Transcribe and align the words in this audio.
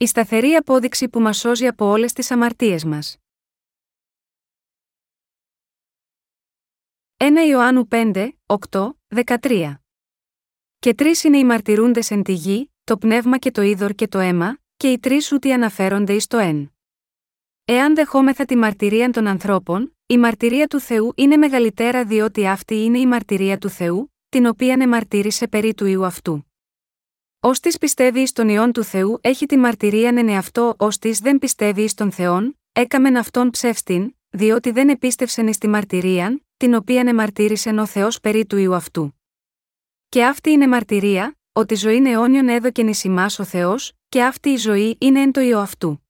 Η 0.00 0.06
σταθερή 0.06 0.54
απόδειξη 0.54 1.08
που 1.08 1.20
μας 1.20 1.38
σώζει 1.38 1.66
από 1.66 1.86
όλες 1.86 2.12
τις 2.12 2.30
αμαρτίες 2.30 2.84
μας. 2.84 3.16
1 7.16 7.24
Ιωάννου 7.48 7.88
5, 7.90 8.28
8, 8.46 8.90
13. 9.08 9.74
Και 10.78 10.94
τρεις 10.94 11.24
είναι 11.24 11.38
οι 11.38 11.44
μαρτυρούντες 11.44 12.10
εν 12.10 12.22
τη 12.22 12.32
γη, 12.32 12.72
το 12.84 12.98
πνεύμα 12.98 13.38
και 13.38 13.50
το 13.50 13.62
είδωρ 13.62 13.94
και 13.94 14.08
το 14.08 14.18
αίμα, 14.18 14.58
και 14.76 14.90
οι 14.92 14.98
τρεις 14.98 15.32
ούτι 15.32 15.52
αναφέρονται 15.52 16.12
εις 16.12 16.26
το 16.26 16.38
εν. 16.38 16.72
Εάν 17.64 17.94
δεχόμεθα 17.94 18.44
τη 18.44 18.56
μαρτυρία 18.56 19.10
των 19.10 19.26
ανθρώπων, 19.26 19.96
η 20.06 20.18
μαρτυρία 20.18 20.66
του 20.66 20.80
Θεού 20.80 21.12
είναι 21.16 21.36
μεγαλύτερα 21.36 22.04
διότι 22.04 22.46
αυτή 22.46 22.74
είναι 22.74 22.98
η 22.98 23.06
μαρτυρία 23.06 23.58
του 23.58 23.68
Θεού, 23.68 24.14
την 24.28 24.46
οποία 24.46 24.76
εμαρτύρησε 24.80 25.48
περί 25.48 25.74
του 25.74 25.86
ιού 25.86 26.04
αυτού. 26.04 26.47
Ω 27.40 27.50
της 27.50 27.78
πιστεύει 27.78 28.20
εις 28.20 28.32
τον 28.32 28.48
ιόν 28.48 28.72
του 28.72 28.84
Θεού 28.84 29.18
έχει 29.20 29.46
τη 29.46 29.56
μαρτυρία 29.56 30.08
εν 30.08 30.28
εαυτό, 30.28 30.74
ως 30.78 30.98
της 30.98 31.18
δεν 31.18 31.38
πιστεύει 31.38 31.82
εις 31.82 31.94
τον 31.94 32.12
Θεόν, 32.12 32.58
έκαμεν 32.72 33.16
αυτόν 33.16 33.50
ψεύστην, 33.50 34.16
διότι 34.28 34.70
δεν 34.70 34.88
επίστευσεν 34.88 35.46
εις 35.46 35.58
τη 35.58 35.68
μαρτυρίαν, 35.68 36.46
την 36.56 36.74
οποία 36.74 37.00
εμαρτύρησεν 37.00 37.78
ο 37.78 37.86
Θεός 37.86 38.20
περί 38.20 38.46
του 38.46 38.56
ιού 38.56 38.74
αυτού. 38.74 39.20
Και 40.08 40.24
αυτή 40.24 40.50
είναι 40.50 40.66
μαρτυρία, 40.66 41.38
ότι 41.52 41.74
ζωή 41.74 42.02
αιώνιον 42.06 42.48
έδωκεν 42.48 42.88
ει 42.88 42.94
ο 43.38 43.44
Θεός, 43.44 43.92
και 44.08 44.24
αυτή 44.24 44.48
η 44.48 44.56
ζωή 44.56 44.96
είναι 45.00 45.20
εν 45.20 45.32
το 45.32 45.40
ιό 45.40 45.58
αυτού. 45.58 46.06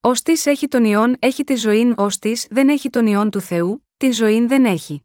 Ω 0.00 0.12
της 0.12 0.46
έχει 0.46 0.68
τον 0.68 0.84
ιόν 0.84 1.16
έχει 1.18 1.44
τη 1.44 1.54
ζωή, 1.54 1.94
ως 1.96 2.18
της 2.18 2.46
δεν 2.50 2.68
έχει 2.68 2.90
τον 2.90 3.06
ιόν 3.06 3.30
του 3.30 3.40
Θεού, 3.40 3.86
τη 3.96 4.10
ζωή 4.10 4.46
δεν 4.46 4.64
έχει. 4.64 5.04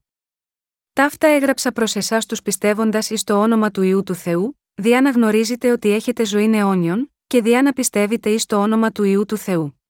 Ταύτα 0.93 1.27
έγραψα 1.27 1.71
προς 1.71 1.95
εσάς 1.95 2.25
τους 2.25 2.41
πιστεύοντας 2.41 3.09
εις 3.09 3.23
το 3.23 3.41
όνομα 3.41 3.71
του 3.71 3.81
ιού 3.81 4.03
του 4.03 4.15
Θεού, 4.15 4.58
διά 4.79 5.01
να 5.01 5.09
γνωρίζετε 5.09 5.71
ότι 5.71 5.89
έχετε 5.89 6.25
ζωή 6.25 6.55
αιώνιον, 6.55 7.13
και 7.27 7.41
διά 7.41 7.61
να 7.61 7.73
πιστεύετε 7.73 8.29
εις 8.29 8.45
το 8.45 8.61
όνομα 8.61 8.91
του 8.91 9.03
ιού 9.03 9.25
του 9.25 9.37
Θεού. 9.37 9.81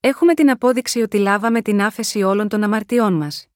Έχουμε 0.00 0.34
την 0.34 0.50
απόδειξη 0.50 1.00
ότι 1.00 1.18
λάβαμε 1.18 1.62
την 1.62 1.80
άφεση 1.80 2.22
όλων 2.22 2.48
των 2.48 2.62
αμαρτιών 2.62 3.12
μας. 3.12 3.48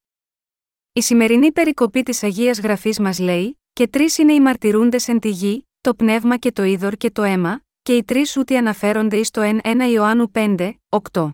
Η 0.93 1.01
σημερινή 1.01 1.53
περικοπή 1.53 2.03
της 2.03 2.23
Αγίας 2.23 2.61
Γραφής 2.61 2.99
μας 2.99 3.19
λέει: 3.19 3.61
Και 3.73 3.89
τρεις 3.89 4.19
είναι 4.19 4.33
οι 4.33 4.41
μαρτυρούντες 4.41 5.09
εν 5.09 5.21
τη 5.21 5.29
γη, 5.29 5.69
το 5.81 5.95
πνεύμα 5.95 6.37
και 6.37 6.53
το 6.53 6.63
είδωρ 6.63 6.97
και 6.97 7.11
το 7.11 7.23
αίμα, 7.23 7.65
και 7.83 7.97
οι 7.97 8.05
τρεις 8.05 8.37
ούτι 8.37 8.57
αναφέρονται 8.57 9.17
εις 9.17 9.31
το 9.31 9.61
1 9.63 9.91
Ιωάννου 9.93 10.31
5, 10.35 10.73
8. 11.13 11.31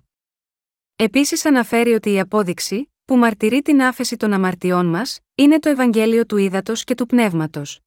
Επίσης 0.97 1.45
αναφέρει 1.45 1.93
ότι 1.93 2.13
η 2.13 2.21
απόδειξη, 2.21 2.94
που 3.05 3.17
μαρτυρεί 3.17 3.63
την 3.63 3.83
άφεση 3.83 4.17
των 4.17 4.33
αμαρτιών 4.33 4.87
μας, 4.87 5.21
είναι 5.35 5.59
το 5.59 5.69
Ευαγγέλιο 5.69 6.27
του 6.27 6.37
Ήδατος 6.37 6.85
και 6.85 6.95
του 6.95 7.07
Πνεύματος. 7.07 7.81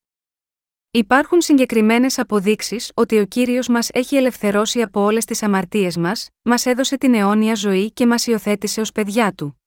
Υπάρχουν 0.92 1.42
συγκεκριμένες 1.42 2.20
αποδείξεις 2.20 2.92
ότι 2.94 3.20
ο 3.20 3.26
κύριος 3.26 3.68
μας 3.68 3.90
έχει 3.94 4.16
ελευθερώσει 4.16 4.82
από 4.82 5.02
όλες 5.02 5.26
τις 5.26 5.44
αμαρτίες 5.44 5.98
μας, 5.98 6.30
μας 6.42 6.66
έδωσε 6.66 6.98
την 6.98 7.14
αιώνια 7.14 7.56
ζωή 7.56 7.92
και 7.92 8.06
μας 8.06 8.28
υιοθέτησε 8.28 8.82
ως 8.82 8.92
παιδιά 8.92 9.34
του. 9.34 9.62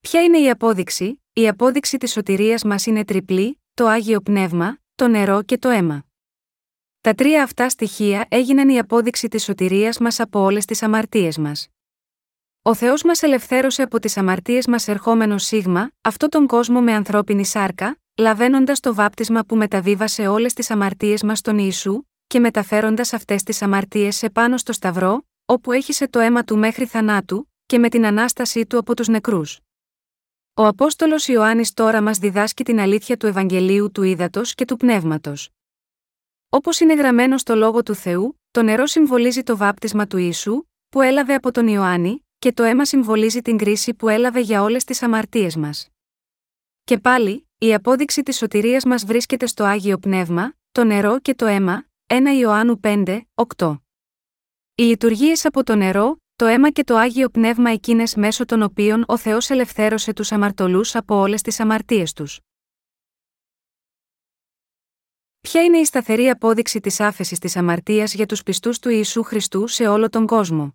Ποια 0.00 0.22
είναι 0.22 0.38
η 0.38 0.50
απόδειξη, 0.50 1.22
η 1.32 1.48
απόδειξη 1.48 1.96
της 1.96 2.12
σωτηρίας 2.12 2.64
μας 2.64 2.86
είναι 2.86 3.04
τριπλή, 3.04 3.60
το 3.74 3.86
άγιο 3.86 4.20
πνεύμα, 4.20 4.78
το 4.94 5.08
νερό 5.08 5.42
και 5.42 5.58
το 5.58 5.68
αίμα. 5.68 6.04
Τα 7.00 7.14
τρία 7.14 7.42
αυτά 7.42 7.68
στοιχεία 7.68 8.26
έγιναν 8.28 8.68
η 8.68 8.78
απόδειξη 8.78 9.28
της 9.28 9.44
σωτηρίας 9.44 9.98
μας 9.98 10.20
από 10.20 10.40
όλες 10.40 10.64
τις 10.64 10.82
αμαρτίες 10.82 11.38
μας. 11.38 11.68
Ο 12.66 12.74
Θεός 12.74 13.02
μας 13.02 13.22
ελευθέρωσε 13.22 13.82
από 13.82 13.98
τις 13.98 14.16
αμαρτίες 14.16 14.66
μας 14.66 14.88
ερχόμενο 14.88 15.38
σίγμα, 15.38 15.90
αυτόν 16.00 16.28
τον 16.28 16.46
κόσμο 16.46 16.80
με 16.80 16.92
ανθρώπινη 16.92 17.44
σάρκα, 17.44 17.98
λαβαίνοντας 18.16 18.80
το 18.80 18.94
βάπτισμα 18.94 19.44
που 19.44 19.56
μεταβίβασε 19.56 20.26
όλες 20.26 20.52
τις 20.52 20.70
αμαρτίες 20.70 21.22
μας 21.22 21.38
στον 21.38 21.58
Ιησού, 21.58 22.02
και 22.26 22.40
μεταφέροντας 22.40 23.12
αυτές 23.12 23.42
τις 23.42 23.62
αμαρτίες 23.62 24.16
σε 24.16 24.30
πάνω 24.30 24.56
στο 24.56 24.72
Σταυρό, 24.72 25.26
όπου 25.44 25.72
έχισε 25.72 26.08
το 26.08 26.18
αίμα 26.18 26.44
του 26.44 26.58
μέχρι 26.58 26.86
θανάτου, 26.86 27.50
και 27.66 27.78
με 27.78 27.88
την 27.88 28.06
ανάστασή 28.06 28.66
του 28.66 28.78
από 28.78 28.94
τους 28.96 29.08
νεκρούς. 29.08 29.60
Ο 30.54 30.66
Απόστολος 30.66 31.28
Ιωάννης 31.28 31.72
τώρα 31.72 32.02
μας 32.02 32.18
διδάσκει 32.18 32.64
την 32.64 32.80
αλήθεια 32.80 33.16
του 33.16 33.26
Ευαγγελίου 33.26 33.90
του 33.92 34.02
Ήδατος 34.02 34.54
και 34.54 34.64
του 34.64 34.76
Πνεύματος. 34.76 35.50
Όπως 36.48 36.80
είναι 36.80 36.94
γραμμένο 36.94 37.38
στο 37.38 37.54
λόγο 37.54 37.82
του 37.82 37.94
Θεού, 37.94 38.40
το 38.50 38.62
νερό 38.62 38.86
συμβολίζει 38.86 39.42
το 39.42 39.56
βάπτισμα 39.56 40.06
του 40.06 40.16
Ιησού, 40.16 40.62
που 40.88 41.00
έλαβε 41.00 41.34
από 41.34 41.50
τον 41.50 41.68
Ιωάννη, 41.68 42.25
και 42.46 42.52
το 42.52 42.62
αίμα 42.62 42.84
συμβολίζει 42.84 43.42
την 43.42 43.56
κρίση 43.56 43.94
που 43.94 44.08
έλαβε 44.08 44.40
για 44.40 44.62
όλες 44.62 44.84
τις 44.84 45.02
αμαρτίες 45.02 45.56
μας. 45.56 45.88
Και 46.84 46.98
πάλι, 46.98 47.48
η 47.58 47.74
απόδειξη 47.74 48.22
της 48.22 48.36
σωτηρίας 48.36 48.84
μας 48.84 49.04
βρίσκεται 49.04 49.46
στο 49.46 49.64
άγιο 49.64 49.98
πνεύμα, 49.98 50.54
το 50.72 50.84
νερό 50.84 51.18
και 51.20 51.34
το 51.34 51.46
αίμα, 51.46 51.86
1 52.06 52.14
Ιωάννου 52.38 52.80
5, 52.82 53.20
8. 53.56 53.82
Οι 54.74 54.82
λειτουργίες 54.82 55.44
από 55.44 55.64
το 55.64 55.74
νερό, 55.74 56.16
το 56.36 56.46
αίμα 56.46 56.70
και 56.70 56.84
το 56.84 56.96
άγιο 56.96 57.28
πνεύμα 57.28 57.70
εκείνες 57.70 58.14
μέσω 58.14 58.44
των 58.44 58.62
οποίων 58.62 59.04
ο 59.06 59.16
Θεός 59.16 59.50
ελευθέρωσε 59.50 60.12
τους 60.12 60.32
αμαρτωλούς 60.32 60.94
από 60.94 61.14
όλες 61.14 61.42
τις 61.42 61.60
αμαρτίες 61.60 62.12
τους. 62.12 62.40
Ποια 65.40 65.64
είναι 65.64 65.78
η 65.78 65.84
σταθερή 65.84 66.28
απόδειξη 66.28 66.80
της 66.80 67.00
άφεσης 67.00 67.38
της 67.38 67.56
αμαρτίας 67.56 68.14
για 68.14 68.26
τους 68.26 68.42
πιστούς 68.42 68.78
του 68.78 68.88
Ιησού 68.88 69.22
Χριστού 69.22 69.66
σε 69.66 69.86
όλο 69.86 70.08
τον 70.08 70.26
κόσμο; 70.26 70.74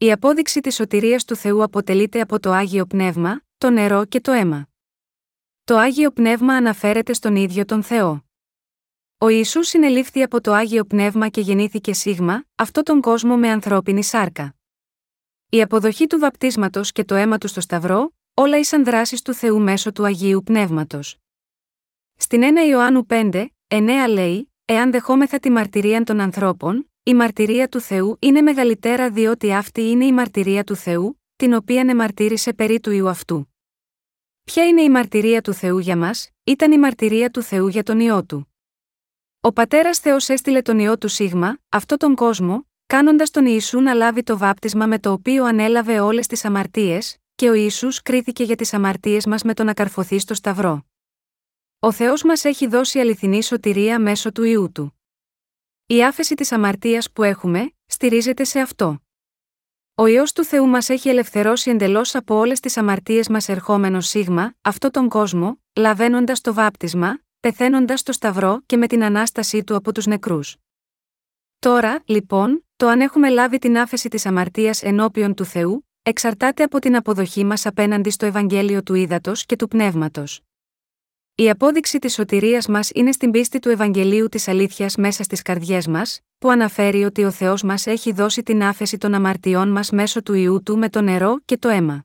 Η 0.00 0.12
απόδειξη 0.12 0.60
της 0.60 0.74
σωτηρίας 0.74 1.24
του 1.24 1.36
Θεού 1.36 1.62
αποτελείται 1.62 2.20
από 2.20 2.40
το 2.40 2.50
Άγιο 2.52 2.86
Πνεύμα, 2.86 3.42
το 3.58 3.70
νερό 3.70 4.04
και 4.04 4.20
το 4.20 4.32
αίμα. 4.32 4.68
Το 5.64 5.76
Άγιο 5.76 6.10
Πνεύμα 6.10 6.54
αναφέρεται 6.54 7.12
στον 7.12 7.36
ίδιο 7.36 7.64
τον 7.64 7.82
Θεό. 7.82 8.24
Ο 9.18 9.28
Ιησούς 9.28 9.68
συνελήφθη 9.68 10.22
από 10.22 10.40
το 10.40 10.52
Άγιο 10.52 10.84
Πνεύμα 10.84 11.28
και 11.28 11.40
γεννήθηκε 11.40 11.92
σίγμα, 11.92 12.44
αυτό 12.54 12.82
τον 12.82 13.00
κόσμο 13.00 13.36
με 13.36 13.50
ανθρώπινη 13.50 14.04
σάρκα. 14.04 14.54
Η 15.48 15.62
αποδοχή 15.62 16.06
του 16.06 16.18
βαπτίσματος 16.18 16.92
και 16.92 17.04
το 17.04 17.14
αίμα 17.14 17.38
του 17.38 17.48
στο 17.48 17.60
Σταυρό, 17.60 18.14
όλα 18.34 18.58
ήσαν 18.58 18.84
δράσεις 18.84 19.22
του 19.22 19.34
Θεού 19.34 19.60
μέσω 19.60 19.92
του 19.92 20.04
Αγίου 20.04 20.42
Πνεύματος. 20.42 21.16
Στην 22.16 22.42
1 22.42 22.68
Ιωάννου 22.68 23.06
5, 23.08 23.46
9 23.68 24.08
λέει: 24.08 24.52
Εάν 24.64 24.90
δεχόμεθα 24.90 25.38
τη 25.38 25.50
μαρτυρία 25.50 26.04
των 26.04 26.20
ανθρώπων, 26.20 26.90
η 27.08 27.14
μαρτυρία 27.14 27.68
του 27.68 27.80
Θεού 27.80 28.16
είναι 28.20 28.40
μεγαλύτερα 28.40 29.10
διότι 29.10 29.52
αυτή 29.52 29.82
είναι 29.82 30.04
η 30.04 30.12
μαρτυρία 30.12 30.64
του 30.64 30.76
Θεού, 30.76 31.22
την 31.36 31.54
οποία 31.54 31.80
εμαρτύρησε 31.80 32.52
περί 32.52 32.80
του 32.80 32.90
ιού 32.90 33.08
αυτού. 33.08 33.54
Ποια 34.44 34.66
είναι 34.66 34.82
η 34.82 34.90
μαρτυρία 34.90 35.40
του 35.40 35.52
Θεού 35.52 35.78
για 35.78 35.96
μας, 35.96 36.30
ήταν 36.44 36.72
η 36.72 36.78
μαρτυρία 36.78 37.30
του 37.30 37.42
Θεού 37.42 37.68
για 37.68 37.82
τον 37.82 38.00
ιό 38.00 38.24
του. 38.24 38.54
Ο 39.40 39.52
πατέρας 39.52 39.98
Θεός 39.98 40.28
έστειλε 40.28 40.62
τον 40.62 40.78
ιό 40.78 40.98
του 40.98 41.08
Σίγμα, 41.08 41.58
αυτό 41.68 41.96
τον 41.96 42.14
κόσμο, 42.14 42.66
κάνοντας 42.86 43.30
τον 43.30 43.46
Ιησού 43.46 43.80
να 43.80 43.94
λάβει 43.94 44.22
το 44.22 44.38
βάπτισμα 44.38 44.86
με 44.86 44.98
το 44.98 45.12
οποίο 45.12 45.44
ανέλαβε 45.44 46.00
όλες 46.00 46.26
τις 46.26 46.44
αμαρτίες, 46.44 47.16
και 47.34 47.48
ο 47.48 47.54
Ιησούς 47.54 48.02
κρίθηκε 48.02 48.44
για 48.44 48.56
τις 48.56 48.74
αμαρτίες 48.74 49.26
μας 49.26 49.42
με 49.42 49.54
τον 49.54 49.66
να 49.66 49.74
καρφωθεί 49.74 50.18
στο 50.18 50.34
Σταυρό. 50.34 50.86
Ο 51.78 51.92
Θεός 51.92 52.22
μας 52.22 52.44
έχει 52.44 52.66
δώσει 52.66 52.98
αληθινή 52.98 53.42
σωτηρία 53.42 53.98
μέσω 53.98 54.32
του 54.32 54.42
ιού 54.42 54.72
του. 54.72 54.97
Η 55.90 56.04
άφεση 56.04 56.34
της 56.34 56.52
αμαρτίας 56.52 57.10
που 57.12 57.22
έχουμε, 57.22 57.72
στηρίζεται 57.86 58.44
σε 58.44 58.60
αυτό. 58.60 59.00
Ο 59.94 60.06
ιό 60.06 60.22
του 60.34 60.44
Θεού 60.44 60.66
μας 60.66 60.88
έχει 60.88 61.08
ελευθερώσει 61.08 61.70
εντελώς 61.70 62.14
από 62.14 62.34
όλες 62.34 62.60
τις 62.60 62.76
αμαρτίες 62.76 63.28
μας 63.28 63.48
ερχόμενο 63.48 64.00
σίγμα, 64.00 64.54
αυτό 64.60 64.90
τον 64.90 65.08
κόσμο, 65.08 65.62
λαβαίνοντας 65.74 66.40
το 66.40 66.54
βάπτισμα, 66.54 67.18
πεθαίνοντας 67.40 68.00
στο 68.00 68.12
Σταυρό 68.12 68.62
και 68.66 68.76
με 68.76 68.86
την 68.86 69.04
ανάστασή 69.04 69.64
του 69.64 69.74
από 69.74 69.92
τους 69.92 70.06
νεκρούς. 70.06 70.56
Τώρα, 71.58 72.02
λοιπόν, 72.04 72.66
το 72.76 72.86
αν 72.88 73.00
έχουμε 73.00 73.28
λάβει 73.28 73.58
την 73.58 73.78
άφεση 73.78 74.08
της 74.08 74.26
αμαρτίας 74.26 74.82
ενώπιον 74.82 75.34
του 75.34 75.44
Θεού, 75.44 75.88
εξαρτάται 76.02 76.62
από 76.62 76.78
την 76.78 76.96
αποδοχή 76.96 77.44
μας 77.44 77.66
απέναντι 77.66 78.10
στο 78.10 78.26
Ευαγγέλιο 78.26 78.82
του 78.82 78.94
Ήδατος 78.94 79.46
και 79.46 79.56
του 79.56 79.68
Πνεύματος. 79.68 80.40
Η 81.40 81.50
απόδειξη 81.50 81.98
της 81.98 82.12
σωτηρίας 82.12 82.66
μας 82.66 82.90
είναι 82.94 83.12
στην 83.12 83.30
πίστη 83.30 83.58
του 83.58 83.68
Ευαγγελίου 83.68 84.28
της 84.28 84.48
Αλήθειας 84.48 84.96
μέσα 84.96 85.22
στις 85.22 85.42
καρδιές 85.42 85.86
μας, 85.86 86.20
που 86.38 86.50
αναφέρει 86.50 87.04
ότι 87.04 87.24
ο 87.24 87.30
Θεός 87.30 87.62
μας 87.62 87.86
έχει 87.86 88.12
δώσει 88.12 88.42
την 88.42 88.62
άφεση 88.62 88.98
των 88.98 89.14
αμαρτιών 89.14 89.68
μας 89.68 89.90
μέσω 89.90 90.22
του 90.22 90.34
ιού 90.34 90.62
του 90.62 90.78
με 90.78 90.88
το 90.88 91.00
νερό 91.00 91.40
και 91.44 91.56
το 91.56 91.68
αίμα. 91.68 92.04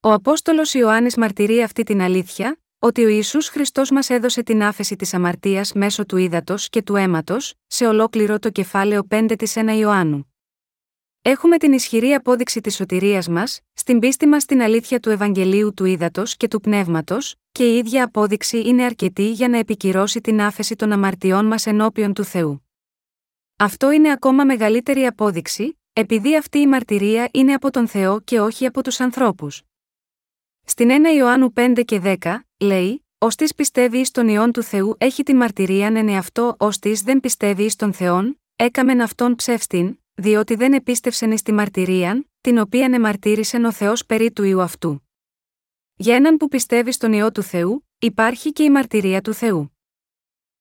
Ο 0.00 0.12
Απόστολος 0.12 0.74
Ιωάννης 0.74 1.16
μαρτυρεί 1.16 1.62
αυτή 1.62 1.82
την 1.82 2.00
αλήθεια, 2.00 2.60
ότι 2.78 3.04
ο 3.04 3.08
Ιησούς 3.08 3.48
Χριστός 3.48 3.90
μας 3.90 4.10
έδωσε 4.10 4.42
την 4.42 4.62
άφεση 4.62 4.96
της 4.96 5.14
αμαρτίας 5.14 5.72
μέσω 5.72 6.06
του 6.06 6.16
ύδατος 6.16 6.68
και 6.68 6.82
του 6.82 6.96
αίματος, 6.96 7.54
σε 7.66 7.86
ολόκληρο 7.86 8.38
το 8.38 8.50
κεφάλαιο 8.50 9.04
5 9.04 9.36
της 9.38 9.56
1 9.56 9.78
Ιωάννου. 9.78 10.32
Έχουμε 11.22 11.56
την 11.56 11.72
ισχυρή 11.72 12.14
απόδειξη 12.14 12.60
της 12.60 12.74
σωτηρίας 12.74 13.28
μας, 13.28 13.60
στην 13.72 13.98
πίστη 13.98 14.26
μας 14.26 14.42
στην 14.42 14.62
αλήθεια 14.62 15.00
του 15.00 15.10
Ευαγγελίου 15.10 15.74
του 15.74 15.84
ύδατος 15.84 16.36
και 16.36 16.48
του 16.48 16.60
πνεύματος, 16.60 17.34
και 17.58 17.72
η 17.72 17.76
ίδια 17.76 18.04
απόδειξη 18.04 18.62
είναι 18.68 18.84
αρκετή 18.84 19.30
για 19.30 19.48
να 19.48 19.58
επικυρώσει 19.58 20.20
την 20.20 20.40
άφεση 20.40 20.76
των 20.76 20.92
αμαρτιών 20.92 21.46
μας 21.46 21.66
ενώπιον 21.66 22.12
του 22.12 22.24
Θεού. 22.24 22.68
Αυτό 23.56 23.90
είναι 23.90 24.10
ακόμα 24.10 24.44
μεγαλύτερη 24.44 25.06
απόδειξη, 25.06 25.78
επειδή 25.92 26.36
αυτή 26.36 26.58
η 26.58 26.66
μαρτυρία 26.66 27.28
είναι 27.32 27.54
από 27.54 27.70
τον 27.70 27.88
Θεό 27.88 28.20
και 28.20 28.40
όχι 28.40 28.66
από 28.66 28.82
τους 28.82 29.00
ανθρώπους. 29.00 29.62
Στην 30.64 30.88
1 30.90 31.16
Ιωάννου 31.16 31.52
5 31.56 31.82
και 31.84 32.00
10, 32.04 32.38
λέει: 32.58 33.06
ως 33.18 33.34
της 33.34 33.54
πιστεύει 33.54 33.98
εις 33.98 34.10
τον 34.10 34.28
ιόν 34.28 34.52
του 34.52 34.62
Θεού 34.62 34.94
έχει 34.98 35.22
τη 35.22 35.34
μαρτυρίαν 35.34 35.96
εν 35.96 36.08
εαυτό, 36.08 36.56
ως 36.58 36.78
της 36.78 37.02
δεν 37.02 37.20
πιστεύει 37.20 37.64
εις 37.64 37.76
τον 37.76 37.92
Θεόν, 37.92 38.40
έκαμεν 38.56 39.00
αυτόν 39.00 39.34
ψεύστην, 39.34 39.98
διότι 40.14 40.54
δεν 40.54 40.72
επίστευσεν 40.72 41.30
εις 41.30 41.42
τη 41.42 41.52
μαρτυρίαν, 41.52 42.30
την 42.40 42.58
οποίαν 42.58 42.92
εμαρτύρησεν 42.92 43.64
ο 43.64 43.72
Θεός 43.72 44.06
περί 44.06 44.32
του 44.32 44.44
ιού 44.44 44.60
αυτού. 44.60 45.07
Για 46.00 46.14
έναν 46.14 46.36
που 46.36 46.48
πιστεύει 46.48 46.92
στον 46.92 47.12
ιό 47.12 47.32
του 47.32 47.42
Θεού, 47.42 47.88
υπάρχει 47.98 48.52
και 48.52 48.62
η 48.62 48.70
μαρτυρία 48.70 49.20
του 49.20 49.32
Θεού. 49.34 49.78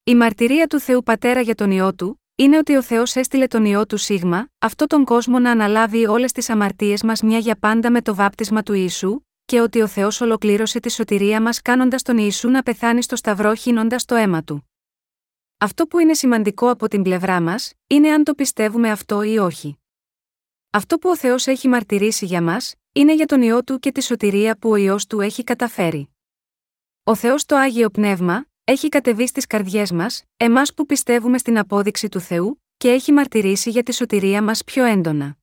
Η 0.04 0.16
μαρτυρία 0.16 0.68
του 0.68 0.80
Θεού 0.80 1.04
Πατέρα 1.04 1.42
για 1.42 1.56
τον 1.56 1.72
ιό 1.72 1.94
του, 1.94 2.24
είναι 2.36 2.58
ότι 2.58 2.76
ο 2.76 2.82
Θεός 2.82 3.16
έστειλε 3.16 3.48
τον 3.48 3.66
ιό 3.66 3.86
του 3.86 3.98
Σίγμα, 3.98 4.50
αυτό 4.60 4.88
τον 4.88 5.04
κόσμο 5.04 5.40
να 5.40 5.52
αναλάβει 5.52 6.08
όλες 6.08 6.32
τις 6.32 6.50
αμαρτίες 6.50 7.04
μας 7.04 7.22
μια 7.22 7.38
για 7.38 7.58
πάντα 7.58 7.92
με 7.92 8.02
το 8.02 8.16
βάπτισμα 8.16 8.64
του 8.64 8.74
Ιησού, 8.74 9.22
και 9.46 9.62
ότι 9.62 9.82
ο 9.82 9.88
Θεός 9.88 10.22
ολοκλήρωσε 10.22 10.80
τη 10.80 10.92
σωτηρία 10.92 11.42
μας 11.42 11.62
κάνοντας 11.62 12.02
τον 12.02 12.18
Ιησού 12.18 12.50
να 12.50 12.64
πεθάνει 12.64 13.04
στο 13.04 13.16
Σταυρό 13.16 13.54
χύνοντας 13.54 14.06
το 14.06 14.16
αίμα 14.16 14.44
του. 14.44 14.70
Αυτό 15.58 15.88
που 15.88 16.00
είναι 16.00 16.14
σημαντικό 16.14 16.70
από 16.70 16.88
την 16.88 17.02
πλευρά 17.02 17.42
μας, 17.42 17.74
είναι 17.88 18.10
αν 18.10 18.24
το 18.24 18.34
πιστεύουμε 18.34 18.92
αυτό 18.92 19.24
ή 19.24 19.38
όχι. 19.38 19.78
Αυτό 20.70 20.98
που 20.98 21.10
ο 21.10 21.18
Θεός 21.18 21.48
έχει 21.48 21.68
μαρτυρήσει 21.68 22.26
για 22.26 22.42
μας, 22.42 22.76
είναι 22.98 23.14
για 23.14 23.26
τον 23.26 23.42
ιό 23.42 23.64
του 23.64 23.80
και 23.80 23.92
τη 23.92 24.04
σωτηρία 24.04 24.58
που 24.58 24.70
ο 24.70 24.76
ιό 24.76 24.98
του 25.10 25.20
έχει 25.20 25.44
καταφέρει. 25.44 26.10
Ο 27.04 27.16
Θεός 27.16 27.46
το 27.46 27.56
Άγιο 27.56 27.90
Πνεύμα, 27.90 28.46
έχει 28.64 28.90
κατεβεί 28.90 29.28
στις 29.28 29.48
καρδιές 29.48 29.92
μας, 29.92 30.24
εμάς 30.38 30.74
που 30.74 30.86
πιστεύουμε 30.86 31.38
στην 31.38 31.58
απόδειξη 31.58 32.10
του 32.10 32.20
Θεού, 32.20 32.64
και 32.78 32.92
έχει 32.92 33.12
μαρτυρήσει 33.12 33.70
για 33.70 33.84
τη 33.84 33.94
σωτηρία 33.94 34.44
μας 34.44 34.64
πιο 34.64 34.86
έντονα. 34.86 35.38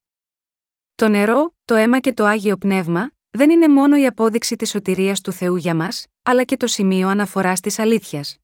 Το 0.94 1.08
νερό, 1.08 1.54
το 1.64 1.74
αίμα 1.74 2.00
και 2.00 2.12
το 2.12 2.24
Άγιο 2.24 2.56
Πνεύμα, 2.56 3.10
δεν 3.30 3.50
είναι 3.50 3.68
μόνο 3.68 3.96
η 3.96 4.06
απόδειξη 4.06 4.56
της 4.56 4.70
σωτηρίας 4.70 5.20
του 5.20 5.32
Θεού 5.32 5.56
για 5.56 5.74
μας, 5.74 6.06
αλλά 6.22 6.44
και 6.44 6.56
το 6.56 6.66
σημείο 6.66 7.08
αναφοράς 7.08 7.60
της 7.60 7.78
αλήθειας. 7.78 8.38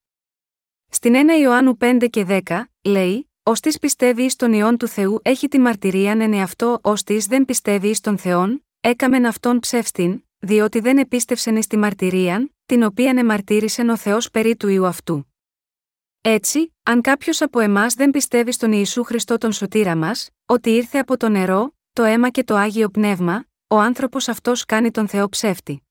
Στην 0.89 1.15
1 1.15 1.41
Ιωάννου 1.41 1.77
5 1.81 2.07
και 2.11 2.25
10, 2.29 2.65
λέει: 2.85 3.31
Ω 3.43 3.53
της 3.53 3.79
πιστεύει 3.79 4.23
εις 4.23 4.37
τον 4.37 4.53
ιόν 4.53 4.77
του 4.77 4.89
Θεού 4.89 5.19
έχει 5.23 5.49
τη 5.49 5.59
μαρτυρία 5.59 6.11
εν 6.11 6.33
εαυτό, 6.33 6.79
ως 6.83 7.03
της 7.03 7.27
δεν 7.27 7.45
πιστεύει 7.45 7.89
εις 7.89 8.01
τον 8.01 8.19
Θεόν, 8.19 8.65
έκαμεν 8.81 9.27
αυτόν 9.27 9.59
ψεύστην, 9.59 10.25
διότι 10.39 10.81
δεν 10.81 10.99
επίστευσεν 10.99 11.57
εις 11.57 11.67
τη 11.67 11.77
μαρτυρίαν, 11.77 12.55
την 12.67 12.83
οποία 12.83 13.11
εμαρτύρησεν 13.17 13.89
ο 13.89 13.97
Θεός 13.97 14.31
περί 14.31 14.57
του 14.57 14.69
ιού 14.69 14.87
αυτού. 14.87 15.35
Έτσι, 16.21 16.75
αν 16.83 17.01
κάποιος 17.01 17.41
από 17.41 17.61
εμάς 17.61 17.95
δεν 17.95 18.11
πιστεύει 18.11 18.53
στον 18.53 18.73
Ιησού 18.73 19.05
Χριστό 19.05 19.39
τον 19.39 19.53
σωτήρα 19.53 19.97
μας, 19.97 20.31
ότι 20.47 20.71
ήρθε 20.71 20.99
από 20.99 21.17
το 21.17 21.29
νερό, 21.29 21.75
το 21.93 22.03
αίμα 22.03 22.31
και 22.31 22.45
το 22.45 22.55
άγιο 22.57 22.89
πνεύμα, 22.89 23.45
ο 23.67 23.79
άνθρωπος 23.79 24.29
αυτός 24.29 24.65
κάνει 24.65 24.91
τον 24.91 25.09
Θεό 25.09 25.29
ψεύτη. 25.29 25.83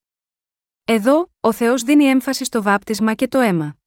Εδώ, 0.85 1.31
ο 1.39 1.51
Θεός 1.51 1.83
δίνει 1.83 2.05
έμφαση 2.05 2.45
στο 2.45 2.61
βάπτισμα 2.61 3.13
και 3.13 3.27
το 3.27 3.39
αίμα. 3.39 3.77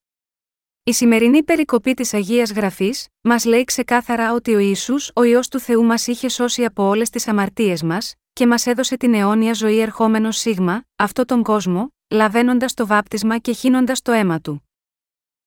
Η 0.84 0.93
σημερινή 0.93 1.43
περικοπή 1.43 1.94
της 1.94 2.14
Αγίας 2.14 2.52
Γραφής, 2.52 3.08
μας 3.20 3.44
λέει 3.44 3.64
ξεκάθαρα 3.64 4.32
ότι 4.32 4.55
ο 4.55 4.58
Ισού, 4.58 4.94
ο 5.14 5.22
ιό 5.22 5.40
του 5.50 5.58
Θεού, 5.58 5.84
μας 5.84 6.06
είχε 6.06 6.28
σώσει 6.28 6.64
από 6.64 6.82
όλες 6.82 7.10
τις 7.10 7.28
αμαρτίες 7.28 7.82
μας, 7.82 8.14
και 8.32 8.46
μας 8.46 8.67
έδωσε 8.67 8.96
την 8.96 9.14
αιώνια 9.14 9.52
ζωή 9.52 9.81
ερχόμενος 9.81 10.37
σίγμα, 10.37 10.84
αυτό 10.96 11.25
τον 11.25 11.43
κόσμο, 11.43 11.94
λαβαίνοντας 12.08 12.75
το 12.75 12.87
βάπτισμα 12.87 13.38
και 13.38 13.52
χύνοντας 13.52 14.02
το 14.02 14.12
αίμα 14.12 14.40
του. 14.40 14.69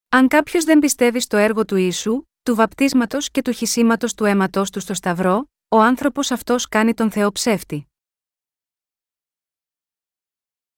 Αν 0.09 0.27
κάποιος 0.27 0.63
δεν 0.63 0.79
πιστεύει 0.79 1.19
στο 1.19 1.37
έργο 1.37 1.65
του 1.65 1.75
Ιησού, 1.75 2.23
του 2.43 2.55
βαπτίσματος 2.55 3.31
και 3.31 3.41
του 3.41 3.51
χυσήματο 3.51 4.15
του 4.15 4.25
αίματό 4.25 4.63
του 4.71 4.79
στο 4.79 4.93
Σταυρό, 4.93 5.49
ο 5.67 5.79
άνθρωπος 5.79 6.31
αυτός 6.31 6.67
κάνει 6.67 6.93
τον 6.93 7.11
Θεό 7.11 7.31
ψεύτη. 7.31 7.87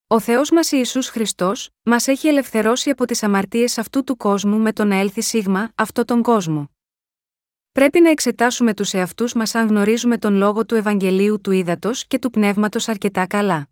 Ο 0.07 0.19
Θεός 0.19 0.51
μας 0.51 0.71
Ιησούς 0.71 1.09
Χριστός, 1.09 1.69
μας 1.83 2.07
έχει 2.07 2.27
ελευθερώσει 2.27 2.89
από 2.89 3.05
τις 3.05 3.23
αμαρτίες 3.23 3.77
αυτού 3.77 4.03
του 4.03 4.17
κόσμου 4.17 4.57
με 4.57 4.73
το 4.73 4.83
να 4.83 4.95
έλθει 4.95 5.21
σίγμα 5.21 5.71
αυτό 5.75 6.05
τον 6.05 6.21
κόσμο. 6.21 6.76
Πρέπει 7.77 8.01
να 8.01 8.09
εξετάσουμε 8.09 8.73
τους 8.73 8.93
εαυτούς 8.93 9.33
μας 9.33 9.55
αν 9.55 9.67
γνωρίζουμε 9.67 10.17
τον 10.17 10.33
λόγο 10.33 10.65
του 10.65 10.75
Ευαγγελίου 10.75 11.41
του 11.41 11.51
Ήδατος 11.51 12.07
και 12.07 12.19
του 12.19 12.29
Πνεύματος 12.29 12.87
αρκετά 12.87 13.27
καλά. 13.27 13.69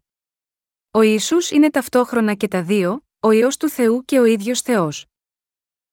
Ο 0.91 1.01
Ισού 1.01 1.37
είναι 1.53 1.69
ταυτόχρονα 1.69 2.33
και 2.33 2.47
τα 2.47 2.63
δύο, 2.63 3.05
ο 3.19 3.31
ιό 3.31 3.47
του 3.59 3.69
Θεού 3.69 4.05
και 4.05 4.19
ο 4.19 4.25
ίδιος 4.25 4.61
Θεός. 4.61 5.05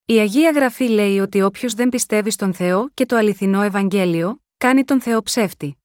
Η 0.04 0.18
Αγία 0.18 0.50
Γραφή 0.50 0.84
λέει 0.88 1.18
ότι 1.18 1.42
όποιος 1.42 1.74
δεν 1.74 1.88
πιστεύει 1.88 2.30
στον 2.30 2.54
Θεό 2.54 2.88
και 2.94 3.06
το 3.06 3.16
αληθινό 3.16 3.62
Ευαγγέλιο, 3.62 4.42
κάνει 4.56 4.84
τον 4.84 5.00
Θεό 5.00 5.22
ψεύτη. 5.22 5.76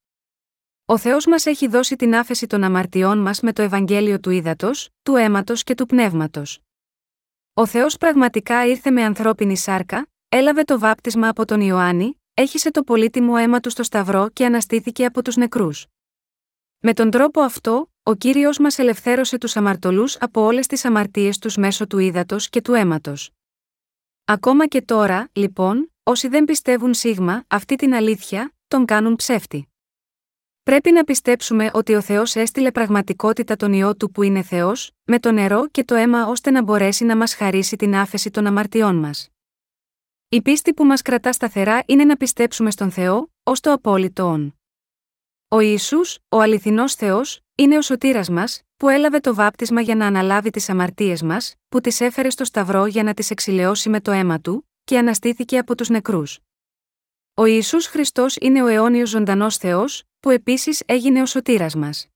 Ο 0.86 0.98
Θεός 0.98 1.26
μας 1.26 1.46
έχει 1.46 1.68
δώσει 1.68 1.96
την 1.96 2.16
άφεση 2.16 2.48
των 2.48 2.64
αμαρτιών 2.64 3.18
μας 3.18 3.42
με 3.42 3.54
το 3.54 3.62
Ευαγγέλιο 3.62 4.20
του 4.20 4.30
ύδατο, 4.30 4.72
του 5.04 5.16
αίματος 5.16 5.64
και 5.64 5.76
του 5.76 5.86
πνεύματος. 5.86 6.60
Ο 7.54 7.66
Θεός 7.66 7.98
πραγματικά 7.98 8.66
ήρθε 8.66 8.92
με 8.92 9.04
ανθρώπινη 9.04 9.58
σάρκα, 9.58 10.08
έλαβε 10.30 10.64
το 10.64 10.80
βάπτισμα 10.80 11.28
από 11.28 11.46
τον 11.46 11.62
Ιωάννη, 11.62 12.17
έχισε 12.40 12.72
το 12.72 12.84
πολύτιμο 12.84 13.34
αίμα 13.38 13.60
του 13.60 13.70
στο 13.70 13.84
Σταυρό 13.84 14.30
και 14.30 14.46
αναστήθηκε 14.46 15.06
από 15.06 15.22
τους 15.24 15.36
νεκρούς. 15.36 15.86
Με 16.80 16.94
τον 16.94 17.10
τρόπο 17.10 17.42
αυτό, 17.42 17.92
ο 18.04 18.16
κύριος 18.16 18.58
μας 18.60 18.80
ελευθέρωσε 18.80 19.38
τους 19.38 19.56
αμαρτωλούς 19.56 20.18
από 20.20 20.42
όλες 20.42 20.68
τις 20.68 20.86
αμαρτίες 20.86 21.38
τους 21.38 21.56
μέσω 21.56 21.88
του 21.88 21.98
ύδατος 21.98 22.50
και 22.50 22.62
του 22.62 22.74
αίματος. 22.74 23.32
Ακόμα 24.26 24.68
και 24.68 24.82
τώρα, 24.82 25.30
λοιπόν, 25.34 25.92
όσοι 26.04 26.28
δεν 26.28 26.46
πιστεύουν 26.46 26.94
σίγμα 26.94 27.44
αυτή 27.48 27.76
την 27.76 27.94
αλήθεια, 27.94 28.54
τον 28.68 28.86
κάνουν 28.86 29.16
ψεύτη. 29.16 29.68
Πρέπει 30.64 30.92
να 30.92 31.04
πιστέψουμε 31.04 31.70
ότι 31.74 31.94
ο 31.94 32.02
Θεός 32.02 32.36
έστειλε 32.36 32.72
πραγματικότητα 32.72 33.56
τον 33.56 33.74
ιό 33.74 33.96
του 33.96 34.12
που 34.12 34.24
είναι 34.24 34.42
Θεός, 34.42 34.92
με 35.04 35.20
το 35.20 35.32
νερό 35.32 35.68
και 35.68 35.84
το 35.84 35.96
αίμα 35.96 36.26
ώστε 36.26 36.52
να 36.52 36.64
μπορέσει 36.64 37.06
να 37.06 37.16
μας 37.16 37.36
χαρίσει 37.36 37.76
την 37.76 37.96
άφεση 37.96 38.30
των 38.30 38.46
αμαρτιών 38.46 38.96
μας. 38.96 39.30
Η 40.30 40.42
πίστη 40.42 40.74
που 40.74 40.86
μας 40.86 41.02
κρατά 41.02 41.32
σταθερά 41.32 41.84
είναι 41.86 42.06
να 42.06 42.18
πιστέψουμε 42.18 42.72
στον 42.72 42.92
Θεό, 42.92 43.32
ως 43.44 43.60
το 43.60 43.72
απόλυτο 43.72 44.24
όν. 44.24 44.60
Ο 45.48 45.60
Ισού, 45.60 46.00
ο 46.30 46.40
αληθινός 46.40 46.96
Θεός, 46.96 47.42
είναι 47.56 47.78
ο 47.78 47.82
σωτήρας 47.82 48.30
μας, 48.30 48.62
που 48.78 48.90
έλαβε 48.90 49.20
το 49.20 49.36
βάπτισμα 49.36 49.82
για 49.82 49.96
να 49.96 50.06
αναλάβει 50.06 50.50
τις 50.50 50.70
αμαρτίες 50.70 51.22
μας, 51.22 51.56
που 51.70 51.82
τις 51.82 52.02
έφερε 52.02 52.30
στο 52.30 52.44
Σταυρό 52.44 52.86
για 52.86 53.04
να 53.04 53.14
τις 53.14 53.30
εξηλαιώσει 53.30 53.90
με 53.90 54.02
το 54.02 54.12
αίμα 54.12 54.40
του, 54.40 54.70
και 54.84 54.98
αναστήθηκε 54.98 55.58
από 55.58 55.76
τους 55.76 55.90
νεκρούς. 55.90 56.40
Ο 57.34 57.46
Ιησούς 57.46 57.86
Χριστός 57.86 58.36
είναι 58.36 58.64
ο 58.64 58.68
αιώνιος 58.68 59.10
ζωντανός 59.10 59.58
Θεός, 59.58 60.04
που 60.20 60.30
επίσης 60.30 60.84
έγινε 60.86 61.22
ο 61.22 61.26
σωτήρας 61.26 61.76
μας. 61.76 62.08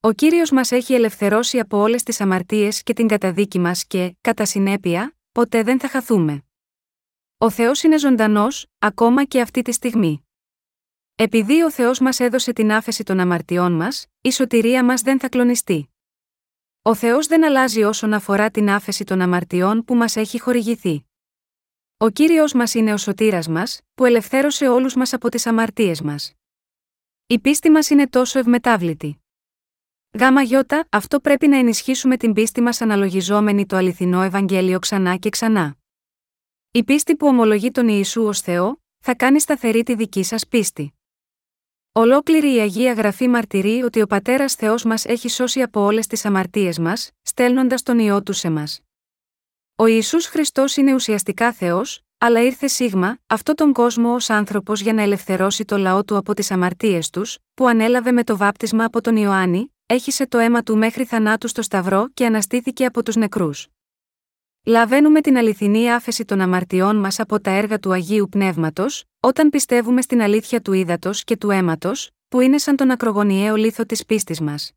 Ο 0.00 0.12
κύριος 0.12 0.50
μας 0.50 0.72
έχει 0.72 0.94
ελευθερώσει 0.94 1.58
από 1.58 1.78
όλες 1.78 2.02
τις 2.02 2.20
αμαρτίες 2.20 2.82
και 2.82 2.92
την 2.92 3.06
καταδίκη 3.06 3.58
μας 3.58 3.86
και, 3.86 4.16
κατά 4.20 4.44
συνέπεια, 4.44 5.16
ποτέ 5.32 5.62
δεν 5.62 5.80
θα 5.80 5.88
χαθούμε. 5.88 6.45
Ο 7.38 7.50
Θεός 7.50 7.82
είναι 7.82 7.98
ζωντανός, 7.98 8.66
ακόμα 8.78 9.24
και 9.24 9.40
αυτή 9.40 9.62
τη 9.62 9.72
στιγμή. 9.72 10.26
Επειδή 11.14 11.62
ο 11.62 11.70
Θεός 11.70 12.00
μας 12.00 12.20
έδωσε 12.20 12.52
την 12.52 12.72
άφεση 12.72 13.02
των 13.02 13.20
αμαρτιών 13.20 13.72
μας, 13.72 14.06
η 14.20 14.30
σωτηρία 14.30 14.84
μας 14.84 15.02
δεν 15.02 15.20
θα 15.20 15.28
κλονιστεί. 15.28 15.88
Ο 16.82 16.94
Θεός 16.94 17.26
δεν 17.26 17.44
αλλάζει 17.44 17.82
όσον 17.82 18.12
αφορά 18.12 18.50
την 18.50 18.70
άφεση 18.70 19.04
των 19.04 19.20
αμαρτιών 19.20 19.84
που 19.84 19.94
μας 19.94 20.16
έχει 20.16 20.40
χορηγηθεί. 20.40 21.06
Ο 21.96 22.08
κύριος 22.08 22.52
μας 22.52 22.74
είναι 22.74 22.92
ο 22.92 22.96
σωτήρας 22.96 23.48
μας, 23.48 23.80
που 23.94 24.04
ελευθέρωσε 24.04 24.68
όλους 24.68 24.94
μας 24.94 25.12
από 25.12 25.28
τις 25.28 25.46
αμαρτίες 25.46 26.02
μας. 26.02 26.32
Η 27.26 27.38
πίστη 27.38 27.70
μας 27.70 27.90
είναι 27.90 28.08
τόσο 28.08 28.38
ευμετάβλητη. 28.38 29.18
Γάμα 30.18 30.42
γιώτα, 30.42 30.86
αυτό 30.90 31.20
πρέπει 31.20 31.46
να 31.48 31.56
ενισχύσουμε 31.56 32.16
την 32.16 32.32
πίστη 32.32 32.60
μας 32.60 32.80
αναλογιζόμενη 32.80 33.66
το 33.66 33.76
αληθινό 33.76 34.22
Ευαγγέλιο 34.22 34.78
ξανά 34.78 35.16
και 35.16 35.28
ξανά. 35.28 35.76
Η 36.76 36.84
πίστη 36.84 37.16
που 37.16 37.26
ομολογεί 37.26 37.70
τον 37.70 37.88
Ιησού 37.88 38.22
ως 38.22 38.40
Θεό, 38.40 38.82
θα 38.98 39.14
κάνει 39.14 39.40
σταθερή 39.40 39.82
τη 39.82 39.94
δική 39.94 40.22
σας 40.22 40.46
πίστη. 40.48 40.94
Ολόκληρη 41.92 42.54
η 42.54 42.58
Αγία 42.58 42.92
Γραφή 42.92 43.28
μαρτυρεί 43.28 43.82
ότι 43.82 44.02
ο 44.02 44.06
Πατέρας 44.06 44.54
Θεός 44.54 44.84
μας 44.84 45.04
έχει 45.04 45.28
σώσει 45.28 45.62
από 45.62 45.80
όλες 45.80 46.06
τις 46.06 46.24
αμαρτίες 46.24 46.78
μας, 46.78 47.10
στέλνοντας 47.22 47.82
τον 47.82 47.98
ιό 47.98 48.22
του 48.22 48.32
σε 48.32 48.50
μας. 48.50 48.80
Ο 49.76 49.86
Ιησούς 49.86 50.26
Χριστός 50.26 50.76
είναι 50.76 50.94
ουσιαστικά 50.94 51.52
Θεός, 51.52 52.00
αλλά 52.18 52.42
ήρθε 52.42 52.66
σίγμα, 52.66 53.18
αυτό 53.26 53.54
τον 53.54 53.72
κόσμο 53.72 54.14
ως 54.14 54.30
άνθρωπος 54.30 54.80
για 54.80 54.92
να 54.92 55.02
ελευθερώσει 55.02 55.64
το 55.64 55.76
λαό 55.76 56.04
του 56.04 56.16
από 56.16 56.34
τις 56.34 56.50
αμαρτίες 56.50 57.10
τους, 57.10 57.38
που 57.54 57.66
ανέλαβε 57.66 58.12
με 58.12 58.24
το 58.24 58.36
βάπτισμα 58.36 58.84
από 58.84 59.00
τον 59.00 59.16
Ιωάννη, 59.16 59.74
έχισε 59.86 60.26
το 60.26 60.38
αίμα 60.38 60.62
του 60.62 60.76
μέχρι 60.76 61.04
θανάτου 61.04 61.48
στο 61.48 61.62
Σταυρό 61.62 62.08
και 62.14 62.26
αναστήθηκε 62.26 62.84
από 62.84 63.02
τους 63.02 63.16
νεκρούς. 63.16 63.68
Λαβαίνουμε 64.68 65.20
την 65.20 65.36
αληθινή 65.36 65.92
άφεση 65.92 66.24
των 66.24 66.40
αμαρτιών 66.40 66.96
μας 66.96 67.20
από 67.20 67.40
τα 67.40 67.50
έργα 67.50 67.78
του 67.78 67.92
Αγίου 67.92 68.28
Πνεύματος, 68.28 69.04
όταν 69.20 69.50
πιστεύουμε 69.50 70.02
στην 70.02 70.22
αλήθεια 70.22 70.60
του 70.60 70.72
ύδατος 70.72 71.24
και 71.24 71.36
του 71.36 71.50
αίματος, 71.50 72.10
που 72.28 72.40
είναι 72.40 72.58
σαν 72.58 72.76
τον 72.76 72.90
ακρογωνιαίο 72.90 73.56
λίθο 73.56 73.84
της 73.86 74.04
πίστης 74.04 74.40
μας. 74.40 74.72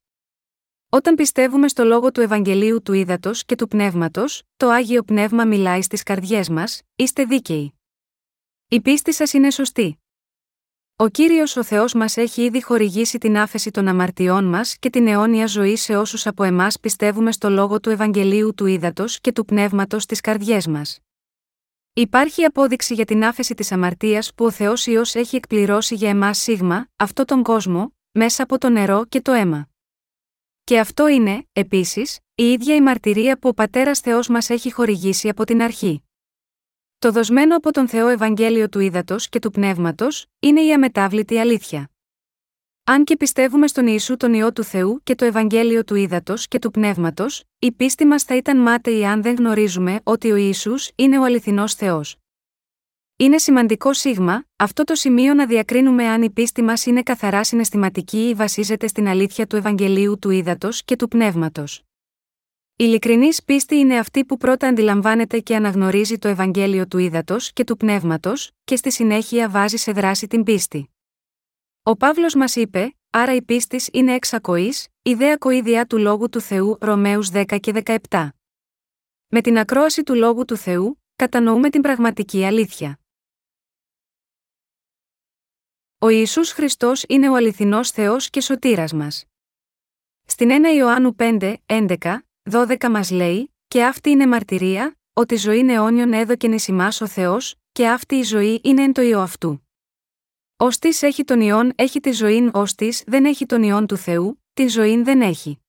Όταν 0.89 1.15
πιστεύουμε 1.15 1.67
στο 1.67 1.83
λόγο 1.83 2.11
του 2.11 2.21
Ευαγγελίου 2.21 2.81
του 2.81 2.93
ύδατος 2.93 3.45
και 3.45 3.55
του 3.55 3.67
πνεύματος, 3.67 4.43
το 4.57 4.69
άγιο 4.69 5.03
πνεύμα 5.03 5.45
μιλάει 5.45 5.81
στις 5.81 6.03
καρδιές 6.03 6.49
μας, 6.49 6.81
είστε 6.95 7.23
δίκαιοι. 7.23 7.73
Η 8.67 8.81
πίστη 8.81 9.13
σας 9.13 9.33
είναι 9.33 9.51
σωστή. 9.51 9.99
Ο 11.01 11.07
κύριος 11.07 11.55
ο 11.55 11.63
Θεός 11.63 11.93
μας 11.93 12.17
έχει 12.17 12.41
ήδη 12.43 12.63
χορηγήσει 12.63 13.17
την 13.17 13.37
άφεση 13.37 13.71
των 13.71 13.87
αμαρτιών 13.87 14.45
μας 14.45 14.77
και 14.77 14.89
την 14.89 15.07
αιώνια 15.07 15.45
ζωή 15.45 15.75
σε 15.75 15.97
όσους 15.97 16.27
από 16.27 16.43
εμάς 16.43 16.79
πιστεύουμε 16.79 17.31
στο 17.31 17.49
λόγο 17.49 17.79
του 17.79 17.89
Ευαγγελίου 17.89 18.53
του 18.53 18.65
Ήδατος 18.65 19.19
και 19.21 19.31
του 19.31 19.45
Πνεύματος 19.45 20.03
στι 20.03 20.15
καρδιές 20.15 20.67
μας. 20.67 20.99
Υπάρχει 21.93 22.43
απόδειξη 22.43 22.93
για 22.93 23.05
την 23.05 23.23
άφεση 23.23 23.53
της 23.53 23.71
αμαρτίας 23.71 24.33
που 24.33 24.45
ο 24.45 24.51
Θεός 24.51 24.85
Υιός 24.85 25.15
έχει 25.15 25.35
εκπληρώσει 25.35 25.95
για 25.95 26.09
εμάς 26.09 26.37
σίγμα, 26.37 26.87
αυτό 26.95 27.25
τον 27.25 27.43
κόσμο, 27.43 27.93
μέσα 28.11 28.43
από 28.43 28.57
το 28.57 28.69
νερό 28.69 29.05
και 29.05 29.21
το 29.21 29.31
αίμα. 29.31 29.69
Και 30.63 30.79
αυτό 30.79 31.07
είναι, 31.07 31.47
επίσης, 31.53 32.19
η 32.35 32.51
ίδια 32.51 32.75
η 32.75 32.81
μαρτυρία 32.81 33.39
που 33.39 33.49
ο 33.49 33.53
Πατέρας 33.53 33.99
Θεός 33.99 34.27
μας 34.27 34.49
έχει 34.49 34.71
χορηγήσει 34.71 35.29
από 35.29 35.43
την 35.43 35.61
αρχή. 35.61 36.08
Το 36.99 37.11
δοσμένο 37.11 37.55
από 37.55 37.71
τον 37.71 37.87
Θεό 37.87 38.07
Ευαγγέλιο 38.07 38.69
του 38.69 38.79
Ήδατος 38.79 39.29
και 39.29 39.39
του 39.39 39.51
Πνεύματος, 39.51 40.25
είναι 40.39 40.61
η 40.61 40.73
αμετάβλητη 40.73 41.37
αλήθεια. 41.37 41.89
Αν 42.83 43.03
και 43.03 43.17
πιστεύουμε 43.17 43.67
στον 43.67 43.87
Ιησού 43.87 44.17
τον 44.17 44.33
ιό 44.33 44.53
του 44.53 44.63
Θεού 44.63 44.99
και 45.03 45.15
το 45.15 45.25
Ευαγγέλιο 45.25 45.83
του 45.83 45.95
Ήδατος 45.95 46.47
και 46.47 46.59
του 46.59 46.71
Πνεύματος, 46.71 47.43
η 47.59 47.71
πίστη 47.71 48.05
μας 48.05 48.23
θα 48.23 48.35
ήταν 48.35 48.57
μάταιη 48.57 49.05
αν 49.05 49.21
δεν 49.21 49.35
γνωρίζουμε 49.35 49.99
ότι 50.03 50.31
ο 50.31 50.35
Ιησούς 50.35 50.91
είναι 50.95 51.19
ο 51.19 51.23
αληθινός 51.23 51.73
Θεός. 51.73 52.17
Είναι 53.17 53.37
σημαντικό 53.37 53.93
σίγμα, 53.93 54.45
αυτό 54.55 54.83
το 54.83 54.95
σημείο 54.95 55.33
να 55.33 55.45
διακρίνουμε 55.45 56.07
αν 56.07 56.21
η 56.21 56.29
πίστη 56.29 56.61
μας 56.61 56.85
είναι 56.85 57.03
καθαρά 57.03 57.43
συναισθηματική 57.43 58.29
ή 58.29 58.33
βασίζεται 58.33 58.87
στην 58.87 59.07
αλήθεια 59.07 59.47
του 59.47 59.55
Ευαγγελίου 59.55 60.19
του 60.19 60.29
Ήδατος 60.29 60.83
και 60.83 60.95
του 60.95 61.07
Πνεύματος. 61.07 61.83
Η 62.81 62.85
ειλικρινής 62.85 63.43
πίστη 63.43 63.75
είναι 63.75 63.97
αυτή 63.97 64.25
που 64.25 64.37
πρώτα 64.37 64.67
αντιλαμβάνεται 64.67 65.39
και 65.39 65.55
αναγνωρίζει 65.55 66.17
το 66.17 66.27
Ευαγγέλιο 66.27 66.87
του 66.87 66.97
Ήδατος 66.97 67.53
και 67.53 67.63
του 67.63 67.77
Πνεύματος, 67.77 68.51
και 68.63 68.75
στη 68.75 68.91
συνέχεια 68.91 69.49
βάζει 69.49 69.77
σε 69.77 69.91
δράση 69.91 70.27
την 70.27 70.43
πίστη. 70.43 70.89
Ο 71.83 71.95
Παύλος 71.95 72.35
μας 72.35 72.55
είπε, 72.55 72.97
άρα 73.09 73.35
η 73.35 73.41
πίστης 73.41 73.89
είναι 73.91 74.13
εξακοής, 74.13 74.87
ιδέα 75.01 75.35
κοίδια 75.35 75.85
του 75.85 75.97
λόγου 75.97 76.29
του 76.29 76.41
Θεού, 76.41 76.77
Ρωμαίους 76.81 77.29
10 77.29 77.59
και 77.59 77.71
17. 78.09 78.29
Με 79.27 79.41
την 79.41 79.57
ακρόαση 79.57 80.03
του 80.03 80.15
λόγου 80.15 80.45
του 80.45 80.57
Θεού, 80.57 81.03
κατανοούμε 81.15 81.69
την 81.69 81.81
πραγματική 81.81 82.45
αλήθεια. 82.45 82.99
Ο 85.97 86.09
Ιησούς 86.09 86.51
Χριστός 86.51 87.03
είναι 87.07 87.29
ο 87.29 87.35
αληθινός 87.35 87.91
Θεός 87.91 88.29
και 88.29 88.41
σωτήρας 88.41 88.93
μας. 88.93 89.25
Στην 90.25 90.49
1 90.51 90.75
Ιωάννου 90.75 91.15
5, 91.15 91.55
11, 91.65 92.28
12 92.51 92.89
μας 92.89 93.11
λέει, 93.11 93.53
και 93.67 93.83
αυτή 93.83 94.09
είναι 94.09 94.27
μαρτυρία, 94.27 94.97
ότι 95.13 95.35
ζωή 95.35 95.65
αιώνιον 95.69 96.13
έδωκεν 96.13 96.51
εις 96.51 96.67
ημάς 96.67 97.01
ο 97.01 97.07
Θεός, 97.07 97.55
και 97.71 97.87
αυτή 97.87 98.15
η 98.15 98.23
ζωή 98.23 98.61
είναι 98.63 98.83
εν 98.83 98.93
το 98.93 99.01
ιό 99.01 99.19
αυτού. 99.19 99.67
Ωστή 100.57 100.93
έχει 100.99 101.23
τον 101.23 101.41
ιόν 101.41 101.71
έχει 101.75 101.99
τη 101.99 102.11
ζωή, 102.11 102.49
ωστή 102.53 102.93
δεν 103.05 103.25
έχει 103.25 103.45
τον 103.45 103.63
ιόν 103.63 103.87
του 103.87 103.97
Θεού, 103.97 104.43
τη 104.53 104.67
ζωή 104.67 105.01
δεν 105.01 105.21
έχει. 105.21 105.59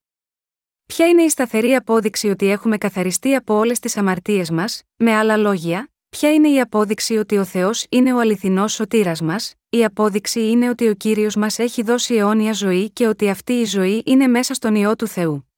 Ποια 0.86 1.08
είναι 1.08 1.22
η 1.22 1.28
σταθερή 1.28 1.74
απόδειξη 1.74 2.28
ότι 2.28 2.50
έχουμε 2.50 2.78
καθαριστεί 2.78 3.34
από 3.34 3.54
όλες 3.54 3.78
τις 3.78 3.96
αμαρτίες 3.96 4.50
μας, 4.50 4.82
με 4.96 5.14
άλλα 5.14 5.36
λόγια, 5.36 5.90
ποια 6.08 6.32
είναι 6.32 6.48
η 6.48 6.60
απόδειξη 6.60 7.16
ότι 7.16 7.38
ο 7.38 7.44
Θεός 7.44 7.86
είναι 7.88 8.12
ο 8.12 8.20
αληθινός 8.20 8.72
σωτήρας 8.72 9.20
μας, 9.20 9.54
η 9.68 9.84
απόδειξη 9.84 10.50
είναι 10.50 10.68
ότι 10.68 10.88
ο 10.88 10.94
κύριος 10.94 11.36
μας 11.36 11.58
έχει 11.58 11.82
δώσει 11.82 12.14
αιώνια 12.14 12.52
ζωή 12.52 12.90
και 12.90 13.06
ότι 13.06 13.28
αυτή 13.28 13.52
η 13.52 13.64
ζωή 13.64 14.02
είναι 14.06 14.26
μέσα 14.26 14.54
στον 14.54 14.74
ιό 14.74 14.96
του 14.96 15.06
Θεού. 15.06 15.49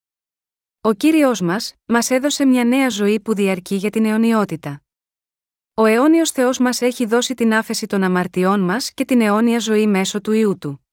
Ο 0.84 0.92
κύριος 0.92 1.40
μας, 1.40 1.74
μας 1.86 2.10
έδωσε 2.10 2.44
μια 2.44 2.64
νέα 2.64 2.88
ζωή 2.88 3.20
που 3.20 3.34
διαρκεί 3.34 3.74
για 3.74 3.90
την 3.90 4.04
αιωνιότητα. 4.04 4.82
Ο 5.74 5.84
αιώνιος 5.84 6.30
Θεός 6.30 6.58
μας 6.58 6.80
έχει 6.80 7.06
δώσει 7.06 7.34
την 7.34 7.54
άφεση 7.54 7.86
των 7.86 8.02
αμαρτιών 8.02 8.60
μας 8.60 8.92
και 8.92 9.04
την 9.04 9.20
αιώνια 9.20 9.58
ζωή 9.58 9.86
μέσω 9.86 10.20
του 10.20 10.32
ιού 10.32 10.58
του. 10.58 10.86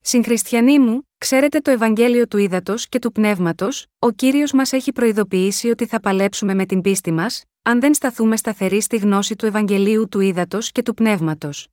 Συγχριστιανοί 0.00 0.78
μου, 0.78 1.08
ξέρετε 1.18 1.60
το 1.60 1.70
Ευαγγέλιο 1.70 2.28
του 2.28 2.38
Ήδατος 2.38 2.88
και 2.88 2.98
του 2.98 3.12
Πνεύματος, 3.12 3.86
ο 3.98 4.10
κύριος 4.10 4.52
μας 4.52 4.72
έχει 4.72 4.92
προειδοποιήσει 4.92 5.70
ότι 5.70 5.86
θα 5.86 6.00
παλέψουμε 6.00 6.54
με 6.54 6.66
την 6.66 6.80
πίστη 6.80 7.12
μας, 7.12 7.44
αν 7.62 7.80
δεν 7.80 7.94
σταθούμε 7.94 8.36
σταθεροί 8.36 8.80
στη 8.80 8.96
γνώση 8.96 9.36
του 9.36 9.46
Ευαγγελίου 9.46 10.08
του 10.08 10.20
Ήδατος 10.20 10.72
και 10.72 10.82
του 10.82 10.94
Πνεύματος. 10.94 11.68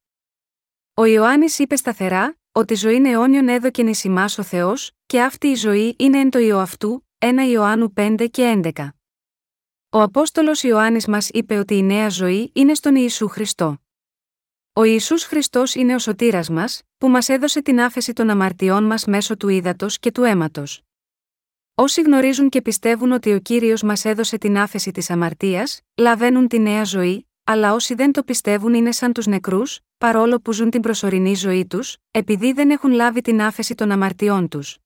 Ο 0.94 1.06
Ιωάννης 1.06 1.60
είπε 1.60 1.76
σταθερά, 1.76 2.38
ότι 2.52 2.76
ζωή 2.76 3.02
αιώνιον 3.06 3.48
έδωκεν 3.48 3.88
εις 3.88 4.06
ο 4.38 4.44
Θεός, 4.44 4.92
και 5.06 5.22
αυτή 5.22 5.48
η 5.48 5.56
ζωή 5.56 5.96
είναι 6.00 6.20
εν 6.20 6.30
το 6.30 6.40
ιό 6.40 6.60
αυτού, 6.60 7.05
1 7.18 7.50
Ιωάννου 7.52 7.94
5 7.96 8.28
και 8.32 8.62
11. 8.76 8.88
Ο 9.90 10.02
Απόστολος 10.02 10.64
Ιωάννης 10.64 11.08
μας 11.08 11.30
είπε 11.30 11.58
ότι 11.58 11.76
η 11.76 11.84
νέα 11.84 12.10
ζωή 12.10 12.52
είναι 12.54 12.74
στον 12.74 12.96
Ιησού 12.96 13.28
Χριστό. 13.28 13.78
Ο 14.74 14.84
Ιησούς 14.84 15.24
Χριστός 15.24 15.76
είναι 15.76 15.96
ο 15.96 16.00
σωτήρας 16.00 16.50
μας, 16.50 16.82
που 16.98 17.10
μας 17.10 17.30
έδωσε 17.30 17.62
την 17.62 17.82
άφεση 17.82 18.14
των 18.14 18.30
αμαρτιών 18.30 18.84
μας 18.84 19.06
μέσω 19.06 19.38
του 19.38 19.48
ύδατος 19.48 20.00
και 20.00 20.12
του 20.12 20.24
αίματος. 20.24 20.82
Όσοι 21.76 22.02
γνωρίζουν 22.02 22.50
και 22.50 22.62
πιστεύουν 22.62 23.12
ότι 23.12 23.34
ο 23.34 23.40
κύριος 23.40 23.82
μας 23.82 24.06
έδωσε 24.06 24.38
την 24.38 24.58
άφεση 24.58 24.92
της 24.92 25.10
αμαρτίας, 25.10 25.82
λαβαίνουν 25.96 26.48
τη 26.48 26.60
νέα 26.60 26.84
ζωή, 26.84 27.28
αλλά 27.44 27.74
όσοι 27.74 27.94
δεν 27.94 28.12
το 28.12 28.24
πιστεύουν 28.24 28.74
είναι 28.74 28.92
σαν 28.92 29.14
τους 29.14 29.26
νεκρούς, 29.26 29.80
παρόλο 29.98 30.40
που 30.40 30.54
ζουν 30.54 30.70
την 30.70 30.82
προσωρινή 30.82 31.36
ζωή 31.36 31.66
τους, 31.66 31.98
επειδή 32.12 32.52
δεν 32.52 32.70
έχουν 32.70 32.92
λάβει 32.92 33.22
την 33.22 33.42
άφεση 33.42 33.76
των 33.76 33.92
αμαρτιών 33.92 34.48
τους. 34.48 34.78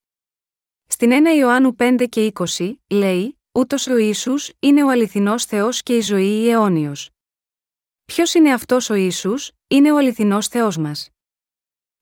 Στην 0.92 1.12
1 1.12 1.38
Ιωάννου 1.38 1.76
5 1.80 2.06
και 2.10 2.32
20, 2.58 2.74
λέει, 2.90 3.40
Ούτως 3.52 3.88
ο 3.88 3.98
Ισού 3.98 4.34
είναι 4.60 4.84
ο 4.84 4.90
αληθινός 4.90 5.46
Θεός 5.46 5.84
και 5.84 5.96
η 5.96 6.02
ζωή 6.02 6.42
η 6.42 6.50
αιώνιος. 6.50 7.10
Ποιος 8.06 8.34
είναι 8.34 8.54
αυτός 8.54 8.90
ο 8.90 8.94
Ισού, 8.94 9.34
είναι 9.68 9.92
ο 9.92 9.98
αληθινός 9.98 10.48
Θεός 10.48 10.78
μας. 10.78 11.10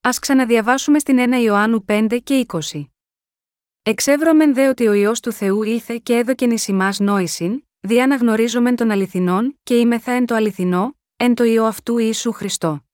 Α 0.02 0.10
ξαναδιαβάσουμε 0.22 1.00
στην 1.00 1.18
1 1.20 1.42
Ιωάννου 1.42 1.86
5 1.88 2.20
και 2.24 2.46
20. 2.48 2.84
Εξεύρωμεν 3.84 4.54
δε 4.54 4.68
ότι 4.68 4.88
ο 4.88 4.94
ιό 4.94 5.12
του 5.12 5.32
Θεού 5.32 5.64
ήρθε 5.64 5.98
και 5.98 6.16
έδωκεν 6.16 6.52
εις 6.52 6.70
εμά 6.70 6.94
νόησιν, 7.00 7.64
δι' 7.80 8.16
γνωρίζομεν 8.20 8.76
των 8.76 8.92
αληθινών, 8.92 9.60
και 9.64 9.80
είμεθα 9.80 10.12
εν 10.12 10.26
το 10.26 10.36
αληθινό, 10.36 10.98
εν 11.16 11.36
το 11.36 11.44
ιό 11.44 11.66
αυτού 11.66 11.98
Ιησού 11.98 12.32
Χριστό. 12.32 12.86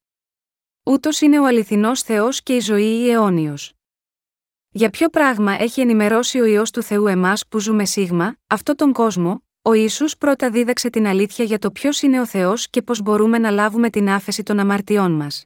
Ούτως 0.84 1.22
είναι 1.22 1.40
ο 1.40 1.46
αληθινός 1.46 2.02
Θεός 2.02 2.44
και 2.44 2.56
η 2.56 2.60
ζωή 2.60 3.00
η 3.00 3.10
αιώνιος. 3.10 3.74
Για 4.76 4.90
ποιο 4.90 5.10
πράγμα 5.10 5.62
έχει 5.62 5.82
ενημερώσει 5.82 6.40
ο 6.40 6.46
ιό 6.46 6.64
του 6.74 6.84
Θεού 6.84 7.08
εμάς 7.08 7.48
που 7.48 7.60
ζούμε 7.60 7.86
σίγμα, 7.86 8.36
αυτόν 8.48 8.76
τον 8.76 8.94
κόσμο, 8.94 9.44
ο 9.62 9.74
Ισού 9.74 10.06
πρώτα 10.18 10.50
δίδαξε 10.50 10.90
την 10.90 11.08
αλήθεια 11.08 11.46
για 11.46 11.60
το 11.60 11.72
ποιος 11.72 12.02
είναι 12.02 12.20
ο 12.20 12.26
Θεός 12.26 12.70
και 12.70 12.82
πώς 12.82 13.02
μπορούμε 13.02 13.38
να 13.38 13.50
λάβουμε 13.50 13.90
την 13.90 14.10
άφεση 14.10 14.44
των 14.44 14.60
αμαρτιών 14.60 15.12
μας. 15.12 15.46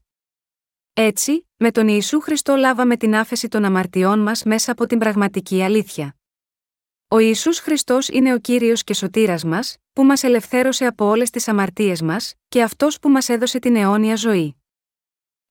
Έτσι, 0.94 1.48
με 1.58 1.72
τον 1.72 1.88
Ιησού 1.88 2.20
Χριστό 2.20 2.56
λάβαμε 2.56 2.98
την 2.98 3.16
άφεση 3.16 3.48
των 3.48 3.66
αμαρτιών 3.66 4.20
μας 4.20 4.44
μέσα 4.44 4.72
από 4.72 4.86
την 4.86 4.98
πραγματική 4.98 5.64
αλήθεια. 5.64 6.16
Ο 7.08 7.18
Ισού 7.18 7.54
Χριστός 7.54 8.08
είναι 8.08 8.34
ο 8.34 8.40
κύριος 8.40 8.84
και 8.84 8.94
σωτήρας 8.94 9.44
μας, 9.44 9.78
που 9.94 10.04
μας 10.04 10.24
ελευθέρωσε 10.24 10.86
από 10.86 11.06
όλες 11.06 11.30
τις 11.30 11.48
αμαρτίες 11.48 12.02
μας, 12.02 12.34
και 12.48 12.64
αυτός 12.64 13.00
που 13.00 13.10
μας 13.10 13.30
έδωσε 13.30 13.60
την 13.60 13.76
αιώνια 13.76 14.16
ζωή. 14.16 14.62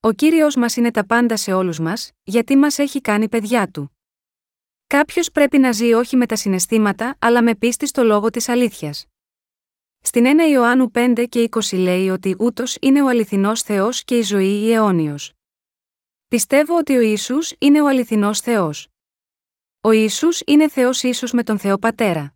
Ο 0.06 0.12
κύριος 0.12 0.56
μας 0.56 0.76
είναι 0.76 0.90
τα 0.90 1.06
πάντα 1.06 1.36
σε 1.36 1.52
όλους 1.52 1.78
μας, 1.78 2.10
γιατί 2.22 2.56
μας 2.56 2.78
έχει 2.78 3.00
κάνει 3.00 3.28
παιδιά 3.28 3.70
του. 3.70 3.96
Κάποιος 4.86 5.30
πρέπει 5.30 5.58
να 5.58 5.72
ζει 5.72 5.92
όχι 5.92 6.16
με 6.16 6.26
τα 6.26 6.36
συναισθήματα, 6.36 7.16
αλλά 7.18 7.42
με 7.42 7.54
πίστη 7.54 7.86
στο 7.86 8.02
λόγο 8.02 8.30
της 8.30 8.48
αλήθειας. 8.48 9.06
Στην 10.00 10.24
1 10.26 10.50
Ιωάννου 10.50 10.90
5 10.94 11.26
και 11.28 11.48
20 11.50 11.78
λέει 11.78 12.08
ότι 12.08 12.36
ούτως 12.38 12.76
είναι 12.80 13.02
ο 13.02 13.08
αληθινός 13.08 13.62
Θεός 13.62 14.04
και 14.04 14.18
η 14.18 14.22
ζωή 14.22 14.60
η 14.60 14.72
αιώνιος. 14.72 15.32
Πιστεύω 16.28 16.76
ότι 16.76 16.96
ο 16.96 17.00
Ισού 17.00 17.38
είναι 17.58 17.82
ο 17.82 17.88
αληθινός 17.88 18.40
Θεός. 18.40 18.88
Ο 19.80 19.90
Ισού 19.90 20.28
είναι 20.46 20.68
Θεός 20.68 21.02
ίσο 21.02 21.26
με 21.32 21.42
τον 21.42 21.58
Θεό 21.58 21.78
Πατέρα. 21.78 22.34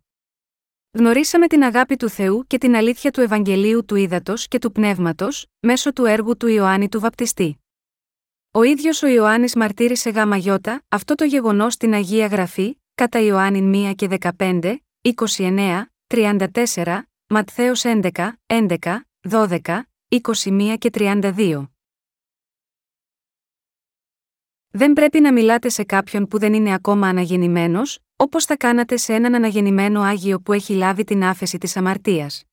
Γνωρίσαμε 0.91 1.47
την 1.47 1.63
αγάπη 1.63 1.95
του 1.95 2.09
Θεού 2.09 2.43
και 2.47 2.57
την 2.57 2.75
αλήθεια 2.75 3.11
του 3.11 3.21
Ευαγγελίου 3.21 3.85
του 3.85 3.95
Ήδατος 3.95 4.47
και 4.47 4.59
του 4.59 4.71
Πνεύματος, 4.71 5.45
μέσω 5.59 5.93
του 5.93 6.05
έργου 6.05 6.37
του 6.37 6.47
Ιωάννη 6.47 6.89
του 6.89 6.99
Βαπτιστή. 6.99 7.60
Ο 8.53 8.63
ίδιος 8.63 9.03
ο 9.03 9.07
Ιωάννης 9.07 9.55
μαρτύρησε 9.55 10.09
γάμα 10.09 10.37
γιώτα, 10.37 10.83
αυτό 10.87 11.15
το 11.15 11.23
γεγονός 11.23 11.73
στην 11.73 11.93
Αγία 11.93 12.27
Γραφή, 12.27 12.81
κατά 12.95 13.19
Ιωάννη 13.19 13.89
1 13.91 13.95
και 13.95 14.07
15, 14.37 14.77
29, 15.37 15.83
34, 16.07 17.01
Ματθαίος 17.27 17.81
11, 17.85 18.31
11, 18.45 18.99
12, 19.29 19.81
21 20.07 20.75
και 20.77 20.89
32. 20.93 21.67
Δεν 24.71 24.93
πρέπει 24.93 25.19
να 25.19 25.33
μιλάτε 25.33 25.69
σε 25.69 25.83
κάποιον 25.83 26.27
που 26.27 26.39
δεν 26.39 26.53
είναι 26.53 26.73
ακόμα 26.73 27.07
αναγεννημένος, 27.07 27.99
όπως 28.15 28.45
θα 28.45 28.57
κάνατε 28.57 28.97
σε 28.97 29.13
έναν 29.13 29.35
αναγεννημένο 29.35 30.01
Άγιο 30.01 30.41
που 30.41 30.53
έχει 30.53 30.73
λάβει 30.73 31.03
την 31.03 31.23
άφεση 31.23 31.57
της 31.57 31.77
αμαρτίας. 31.77 32.43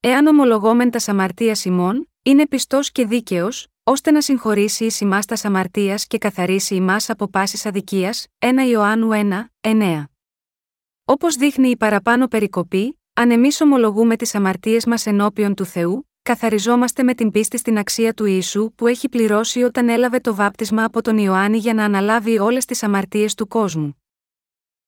Εάν 0.00 0.26
ομολογόμεν 0.26 0.90
τα 0.90 1.00
αμαρτία 1.06 1.56
ημών, 1.64 2.10
είναι 2.22 2.46
πιστός 2.46 2.92
και 2.92 3.06
δίκαιος, 3.06 3.68
ώστε 3.90 4.10
να 4.10 4.20
συγχωρήσει 4.20 4.84
ει 4.84 4.92
ημάς 5.00 5.26
τα 5.26 5.36
αμαρτίας 5.42 6.06
και 6.06 6.18
καθαρίσει 6.18 6.74
ημάς 6.74 7.10
από 7.10 7.28
πάσης 7.28 7.66
αδικίας, 7.66 8.26
1 8.38 8.46
Ιωάννου 8.70 9.08
1, 9.12 9.50
9. 9.60 10.04
Όπως 11.04 11.36
δείχνει 11.36 11.68
η 11.68 11.76
παραπάνω 11.76 12.28
περικοπή, 12.28 13.00
αν 13.14 13.30
εμείς 13.30 13.60
ομολογούμε 13.60 14.16
τις 14.16 14.34
αμαρτίες 14.34 14.86
μας 14.86 15.06
ενώπιον 15.06 15.54
του 15.54 15.64
Θεού, 15.64 16.08
καθαριζόμαστε 16.22 17.02
με 17.02 17.14
την 17.14 17.30
πίστη 17.30 17.58
στην 17.58 17.78
αξία 17.78 18.14
του 18.14 18.24
Ιησού 18.24 18.72
που 18.74 18.86
έχει 18.86 19.08
πληρώσει 19.08 19.62
όταν 19.62 19.88
έλαβε 19.88 20.20
το 20.20 20.34
βάπτισμα 20.34 20.84
από 20.84 21.02
τον 21.02 21.18
Ιωάννη 21.18 21.58
για 21.58 21.74
να 21.74 21.84
αναλάβει 21.84 22.38
όλες 22.38 22.64
τις 22.64 22.82
αμαρτίες 22.82 23.34
του 23.34 23.48
κόσμου. 23.48 23.97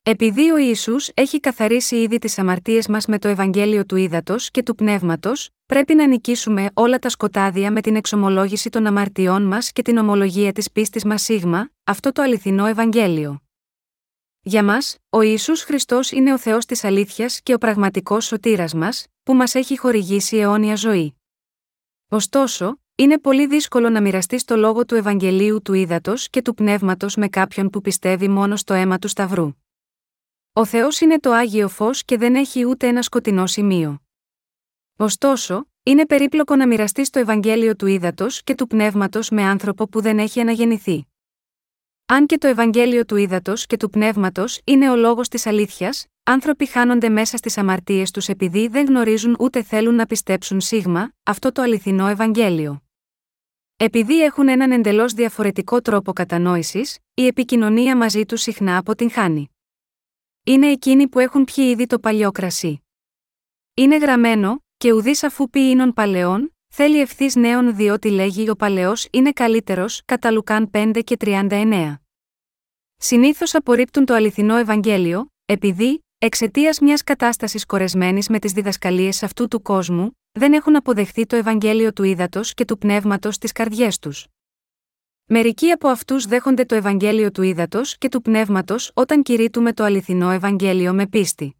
Επειδή 0.02 0.50
ο 0.50 0.56
Ισού 0.56 0.96
έχει 1.14 1.40
καθαρίσει 1.40 1.96
ήδη 1.96 2.18
τις 2.18 2.38
αμαρτίες 2.38 2.88
μας 2.88 3.06
με 3.06 3.18
το 3.18 3.28
Ευαγγέλιο 3.28 3.86
του 3.86 3.96
Ήδατος 3.96 4.50
και 4.50 4.62
του 4.62 4.74
Πνεύματος, 4.74 5.50
πρέπει 5.66 5.94
να 5.94 6.06
νικήσουμε 6.06 6.70
όλα 6.74 6.98
τα 6.98 7.08
σκοτάδια 7.08 7.72
με 7.72 7.80
την 7.80 7.96
εξομολόγηση 7.96 8.70
των 8.70 8.86
αμαρτιών 8.86 9.42
μας 9.42 9.72
και 9.72 9.82
την 9.82 9.96
ομολογία 9.96 10.52
της 10.52 10.70
πίστης 10.70 11.04
μας 11.04 11.22
σίγμα, 11.22 11.70
αυτό 11.84 12.12
το 12.12 12.22
αληθινό 12.22 12.66
Ευαγγέλιο. 12.66 13.42
Για 14.40 14.64
μας, 14.64 14.96
ο 15.08 15.20
Ισού 15.20 15.56
Χριστός 15.56 16.10
είναι 16.10 16.32
ο 16.32 16.38
Θεός 16.38 16.64
της 16.64 16.84
αλήθειας 16.84 17.40
και 17.42 17.54
ο 17.54 17.58
πραγματικός 17.58 18.24
σωτήρας 18.24 18.74
μας, 18.74 19.06
που 19.22 19.34
μας 19.34 19.54
έχει 19.54 19.78
χορηγήσει 19.78 20.36
αιώνια 20.36 20.74
ζωή. 20.74 21.14
Ωστόσο, 22.08 22.80
είναι 22.94 23.18
πολύ 23.18 23.46
δύσκολο 23.46 23.90
να 23.90 24.00
μοιραστεί 24.00 24.44
το 24.44 24.56
λόγο 24.56 24.84
του 24.84 24.94
Ευαγγελίου 24.94 25.62
του 25.62 25.72
Ήδατος 25.72 26.30
και 26.30 26.42
του 26.42 26.54
Πνεύματος 26.54 27.16
με 27.16 27.28
κάποιον 27.28 27.70
που 27.70 27.80
πιστεύει 27.80 28.28
μόνο 28.28 28.56
στο 28.56 28.74
αίμα 28.74 28.98
του 28.98 29.08
Σταυρού. 29.08 29.52
Ο 30.52 30.64
Θεός 30.64 31.00
είναι 31.00 31.18
το 31.20 31.32
άγιο 31.32 31.68
φως 31.68 32.04
και 32.04 32.16
δεν 32.18 32.34
έχει 32.34 32.66
ούτε 32.66 32.86
ένα 32.86 33.02
σκοτεινό 33.02 33.46
σημείο. 33.46 34.02
Ωστόσο, 34.96 35.68
είναι 35.82 36.06
περίπλοκο 36.06 36.56
να 36.56 36.66
μοιραστεί 36.66 37.10
το 37.10 37.18
Ευαγγέλιο 37.18 37.76
του 37.76 37.86
Ήδατος 37.86 38.42
και 38.42 38.54
του 38.54 38.66
Πνεύματος 38.66 39.30
με 39.30 39.42
άνθρωπο 39.42 39.88
που 39.88 40.00
δεν 40.00 40.18
έχει 40.18 40.40
αναγεννηθεί. 40.40 41.06
Αν 42.06 42.26
και 42.26 42.38
το 42.38 42.46
Ευαγγέλιο 42.46 43.04
του 43.04 43.16
Ήδατος 43.16 43.66
και 43.66 43.76
του 43.76 43.90
Πνεύματος 43.90 44.60
είναι 44.64 44.90
ο 44.90 44.96
λόγος 44.96 45.28
της 45.28 45.46
αλήθειας, 45.46 46.06
άνθρωποι 46.22 46.66
χάνονται 46.66 47.08
μέσα 47.08 47.36
στις 47.36 47.58
αμαρτίες 47.58 48.10
τους 48.10 48.28
επειδή 48.28 48.68
δεν 48.68 48.86
γνωρίζουν 48.86 49.36
ούτε 49.38 49.62
θέλουν 49.62 49.94
να 49.94 50.06
πιστέψουν 50.06 50.60
σίγμα, 50.60 51.12
αυτό 51.22 51.52
το 51.52 51.62
αληθινό 51.62 52.06
Ευαγγέλιο. 52.06 52.82
Επειδή 53.76 54.22
έχουν 54.22 54.48
έναν 54.48 54.70
εντελώς 54.72 55.12
διαφορετικό 55.12 55.80
τρόπο 55.80 56.12
κατανόησης, 56.12 56.98
η 57.14 57.26
επικοινωνία 57.26 57.96
μαζί 57.96 58.26
τους 58.26 58.40
συχνά 58.40 58.76
αποτυγχάνει. 58.76 59.50
Είναι 60.50 60.70
εκείνοι 60.70 61.08
που 61.08 61.18
έχουν 61.18 61.44
πιει 61.44 61.68
ήδη 61.70 61.86
το 61.86 61.98
παλιό 61.98 62.30
κρασί. 62.30 62.82
Είναι 63.74 63.96
γραμμένο, 63.96 64.62
και 64.76 64.92
ουδή 64.92 65.14
αφού 65.22 65.50
πει 65.50 65.60
ίνων 65.60 65.92
παλαιών, 65.92 66.56
θέλει 66.68 67.00
ευθύς 67.00 67.34
νέων 67.34 67.76
διότι 67.76 68.10
λέγει 68.10 68.50
ο 68.50 68.56
παλαιός 68.56 69.08
είναι 69.10 69.32
καλύτερος, 69.32 70.02
κατά 70.04 70.30
Λουκάν 70.30 70.70
5 70.72 71.00
και 71.04 71.16
39. 71.20 71.94
Συνήθως 72.96 73.54
απορρίπτουν 73.54 74.04
το 74.04 74.14
αληθινό 74.14 74.56
Ευαγγέλιο, 74.56 75.32
επειδή, 75.44 76.04
εξαιτίας 76.18 76.80
μιας 76.80 77.02
κατάστασης 77.02 77.66
κορεσμένης 77.66 78.28
με 78.28 78.38
τις 78.38 78.52
διδασκαλίες 78.52 79.22
αυτού 79.22 79.48
του 79.48 79.62
κόσμου, 79.62 80.18
δεν 80.32 80.52
έχουν 80.52 80.76
αποδεχθεί 80.76 81.26
το 81.26 81.36
Ευαγγέλιο 81.36 81.92
του 81.92 82.02
ύδατος 82.02 82.54
και 82.54 82.64
του 82.64 82.78
πνεύματος 82.78 83.34
στις 83.34 83.52
καρδιές 83.52 83.98
τους. 83.98 84.26
Μερικοί 85.32 85.70
από 85.70 85.88
αυτούς 85.88 86.26
δέχονται 86.26 86.64
το 86.64 86.74
Ευαγγέλιο 86.74 87.30
του 87.30 87.42
ύδατο 87.42 87.80
και 87.98 88.08
του 88.08 88.22
πνεύματος 88.22 88.90
όταν 88.94 89.22
κηρύττουμε 89.22 89.72
το 89.72 89.84
αληθινό 89.84 90.30
Ευαγγέλιο 90.30 90.92
με 90.92 91.06
πίστη. 91.06 91.56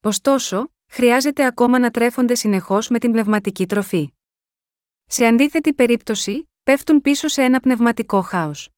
Ωστόσο, 0.00 0.72
χρειάζεται 0.86 1.46
ακόμα 1.46 1.78
να 1.78 1.90
τρέφονται 1.90 2.34
συνεχώς 2.34 2.88
με 2.88 2.98
την 2.98 3.12
πνευματική 3.12 3.66
τροφή. 3.66 4.12
Σε 5.06 5.26
αντίθετη 5.26 5.74
περίπτωση, 5.74 6.50
πέφτουν 6.62 7.00
πίσω 7.00 7.28
σε 7.28 7.42
ένα 7.42 7.60
πνευματικό 7.60 8.20
χάος. 8.20 8.68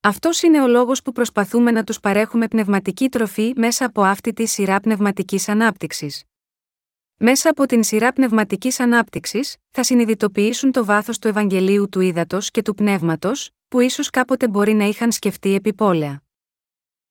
Αυτός 0.00 0.42
είναι 0.42 0.62
ο 0.62 0.66
λόγος 0.66 1.02
που 1.02 1.12
προσπαθούμε 1.12 1.70
να 1.70 1.84
τους 1.84 2.00
παρέχουμε 2.00 2.48
πνευματική 2.48 3.08
τροφή 3.08 3.52
μέσα 3.56 3.84
από 3.84 4.02
αυτή 4.02 4.32
τη 4.32 4.46
σειρά 4.46 4.80
πνευματικής 4.80 5.48
ανάπτυξης. 5.48 6.29
Μέσα 7.22 7.50
από 7.50 7.66
την 7.66 7.82
σειρά 7.82 8.12
πνευματικής 8.12 8.80
ανάπτυξης, 8.80 9.56
θα 9.70 9.82
συνειδητοποιήσουν 9.82 10.72
το 10.72 10.84
βάθος 10.84 11.18
του 11.18 11.28
Ευαγγελίου 11.28 11.88
του 11.88 12.00
Ήδατος 12.00 12.50
και 12.50 12.62
του 12.62 12.74
Πνεύματος, 12.74 13.50
που 13.68 13.80
ίσως 13.80 14.10
κάποτε 14.10 14.48
μπορεί 14.48 14.72
να 14.72 14.84
είχαν 14.84 15.12
σκεφτεί 15.12 15.54
επιπόλαια. 15.54 16.22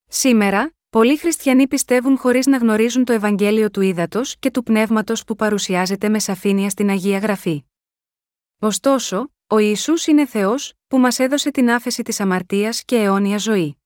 Σήμερα, 0.06 0.74
πολλοί 0.90 1.16
χριστιανοί 1.16 1.68
πιστεύουν 1.68 2.18
χωρίς 2.18 2.46
να 2.46 2.56
γνωρίζουν 2.56 3.04
το 3.04 3.12
Ευαγγέλιο 3.12 3.70
του 3.70 3.80
Ήδατος 3.80 4.36
και 4.38 4.50
του 4.50 4.62
Πνεύματος 4.62 5.24
που 5.24 5.36
παρουσιάζεται 5.36 6.08
με 6.08 6.18
σαφήνεια 6.18 6.70
στην 6.70 6.90
Αγία 6.90 7.18
Γραφή. 7.18 7.64
Ωστόσο, 8.58 9.32
ο 9.46 9.58
Ισού 9.58 9.92
είναι 10.06 10.26
Θεός, 10.26 10.72
που 10.86 10.98
μας 10.98 11.18
έδωσε 11.18 11.50
την 11.50 11.70
άφεση 11.70 12.02
της 12.02 12.20
αμαρτίας 12.20 12.84
και 12.84 12.96
αιώνια 12.96 13.38
ζωή. 13.38 13.76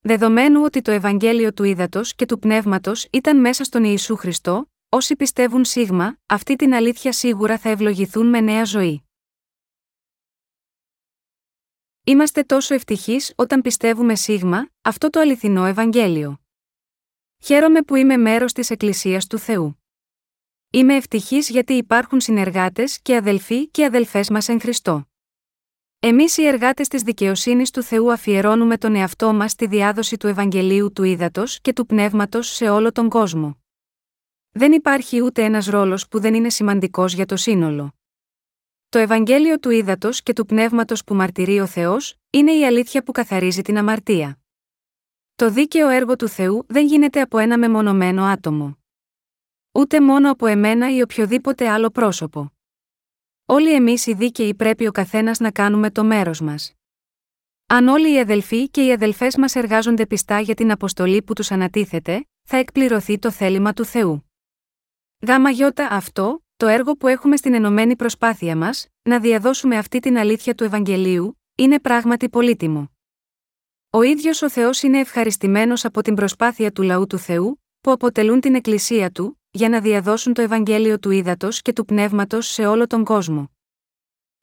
Δεδομένου 0.00 0.62
ότι 0.62 0.82
το 0.82 0.90
Ευαγγέλιο 0.90 1.52
του 1.52 1.64
Ήδατος 1.64 2.14
και 2.14 2.26
του 2.26 2.38
Πνεύματος 2.38 3.06
ήταν 3.10 3.40
μέσα 3.40 3.64
στον 3.64 3.84
Ιησού 3.84 4.16
Χριστό, 4.16 4.66
Όσοι 4.94 5.16
πιστεύουν 5.16 5.64
σίγμα, 5.64 6.18
αυτή 6.26 6.56
την 6.56 6.74
αλήθεια 6.74 7.12
σίγουρα 7.12 7.58
θα 7.58 7.68
ευλογηθούν 7.68 8.26
με 8.26 8.40
νέα 8.40 8.64
ζωή. 8.64 9.02
Είμαστε 12.04 12.42
τόσο 12.42 12.74
ευτυχείς 12.74 13.32
όταν 13.36 13.60
πιστεύουμε 13.60 14.14
σίγμα, 14.14 14.68
αυτό 14.82 15.10
το 15.10 15.20
αληθινό 15.20 15.64
Ευαγγέλιο. 15.64 16.40
Χαίρομαι 17.38 17.82
που 17.82 17.94
είμαι 17.94 18.16
μέρος 18.16 18.52
της 18.52 18.70
Εκκλησίας 18.70 19.26
του 19.26 19.38
Θεού. 19.38 19.82
Είμαι 20.70 20.96
ευτυχής 20.96 21.48
γιατί 21.48 21.72
υπάρχουν 21.72 22.20
συνεργάτες 22.20 23.00
και 23.02 23.16
αδελφοί 23.16 23.68
και 23.68 23.84
αδελφές 23.84 24.30
μας 24.30 24.48
εν 24.48 24.60
Χριστώ. 24.60 25.06
Εμείς 25.98 26.36
οι 26.36 26.46
εργάτες 26.46 26.88
της 26.88 27.02
δικαιοσύνης 27.02 27.70
του 27.70 27.82
Θεού 27.82 28.12
αφιερώνουμε 28.12 28.78
τον 28.78 28.94
εαυτό 28.94 29.32
μας 29.32 29.50
στη 29.50 29.66
διάδοση 29.66 30.16
του 30.16 30.26
Ευαγγελίου 30.26 30.92
του 30.92 31.02
Ήδατος 31.02 31.60
και 31.60 31.72
του 31.72 31.86
Πνεύματος 31.86 32.48
σε 32.48 32.68
όλο 32.68 32.92
τον 32.92 33.08
κόσμο. 33.08 33.61
Δεν 34.54 34.72
υπάρχει 34.72 35.22
ούτε 35.22 35.44
ένας 35.44 35.66
ρόλος 35.66 36.08
που 36.08 36.20
δεν 36.20 36.34
είναι 36.34 36.50
σημαντικός 36.50 37.14
για 37.14 37.26
το 37.26 37.36
σύνολο. 37.36 37.94
Το 38.88 38.98
Ευαγγέλιο 38.98 39.58
του 39.58 39.70
Ήδατος 39.70 40.22
και 40.22 40.32
του 40.32 40.46
Πνεύματος 40.46 41.04
που 41.04 41.14
μαρτυρεί 41.14 41.60
ο 41.60 41.66
Θεός, 41.66 42.16
είναι 42.30 42.52
η 42.52 42.64
αλήθεια 42.66 43.02
που 43.02 43.12
καθαρίζει 43.12 43.62
την 43.62 43.78
αμαρτία. 43.78 44.38
Το 45.34 45.50
δίκαιο 45.50 45.88
έργο 45.88 46.16
του 46.16 46.28
Θεού 46.28 46.64
δεν 46.68 46.86
γίνεται 46.86 47.20
από 47.20 47.38
ένα 47.38 47.58
μεμονωμένο 47.58 48.24
άτομο. 48.24 48.78
Ούτε 49.72 50.00
μόνο 50.00 50.30
από 50.30 50.46
εμένα 50.46 50.94
ή 50.94 51.02
οποιοδήποτε 51.02 51.68
άλλο 51.68 51.90
πρόσωπο. 51.90 52.52
Όλοι 53.46 53.74
εμείς 53.74 54.06
οι 54.06 54.14
δίκαιοι 54.14 54.54
πρέπει 54.54 54.86
ο 54.86 54.92
καθένας 54.92 55.38
να 55.38 55.50
κάνουμε 55.50 55.90
το 55.90 56.04
μέρος 56.04 56.40
μας. 56.40 56.72
Αν 57.66 57.88
όλοι 57.88 58.14
οι 58.14 58.18
αδελφοί 58.18 58.68
και 58.68 58.84
οι 58.84 58.92
αδελφές 58.92 59.36
μας 59.36 59.54
εργάζονται 59.54 60.06
πιστά 60.06 60.40
για 60.40 60.54
την 60.54 60.70
αποστολή 60.70 61.22
που 61.22 61.32
τους 61.32 61.50
ανατίθεται, 61.50 62.26
θα 62.42 62.56
εκπληρωθεί 62.56 63.18
το 63.18 63.30
θέλημα 63.30 63.72
του 63.72 63.84
Θεού. 63.84 64.31
Γάμα 65.26 65.50
γιώτα 65.50 65.88
αυτό, 65.90 66.44
το 66.56 66.66
έργο 66.66 66.96
που 66.96 67.08
έχουμε 67.08 67.36
στην 67.36 67.54
ενωμένη 67.54 67.96
προσπάθεια 67.96 68.56
μας, 68.56 68.86
να 69.02 69.20
διαδώσουμε 69.20 69.76
αυτή 69.76 69.98
την 69.98 70.18
αλήθεια 70.18 70.54
του 70.54 70.64
Ευαγγελίου, 70.64 71.40
είναι 71.54 71.80
πράγματι 71.80 72.28
πολύτιμο. 72.28 72.90
Ο 73.90 74.02
ίδιος 74.02 74.42
ο 74.42 74.50
Θεός 74.50 74.82
είναι 74.82 74.98
ευχαριστημένος 74.98 75.84
από 75.84 76.02
την 76.02 76.14
προσπάθεια 76.14 76.72
του 76.72 76.82
λαού 76.82 77.06
του 77.06 77.18
Θεού, 77.18 77.62
που 77.80 77.90
αποτελούν 77.90 78.40
την 78.40 78.54
Εκκλησία 78.54 79.10
του, 79.10 79.40
για 79.50 79.68
να 79.68 79.80
διαδώσουν 79.80 80.32
το 80.32 80.42
Ευαγγέλιο 80.42 80.98
του 80.98 81.10
ύδατο 81.10 81.48
και 81.50 81.72
του 81.72 81.84
πνεύματος 81.84 82.46
σε 82.46 82.66
όλο 82.66 82.86
τον 82.86 83.04
κόσμο. 83.04 83.50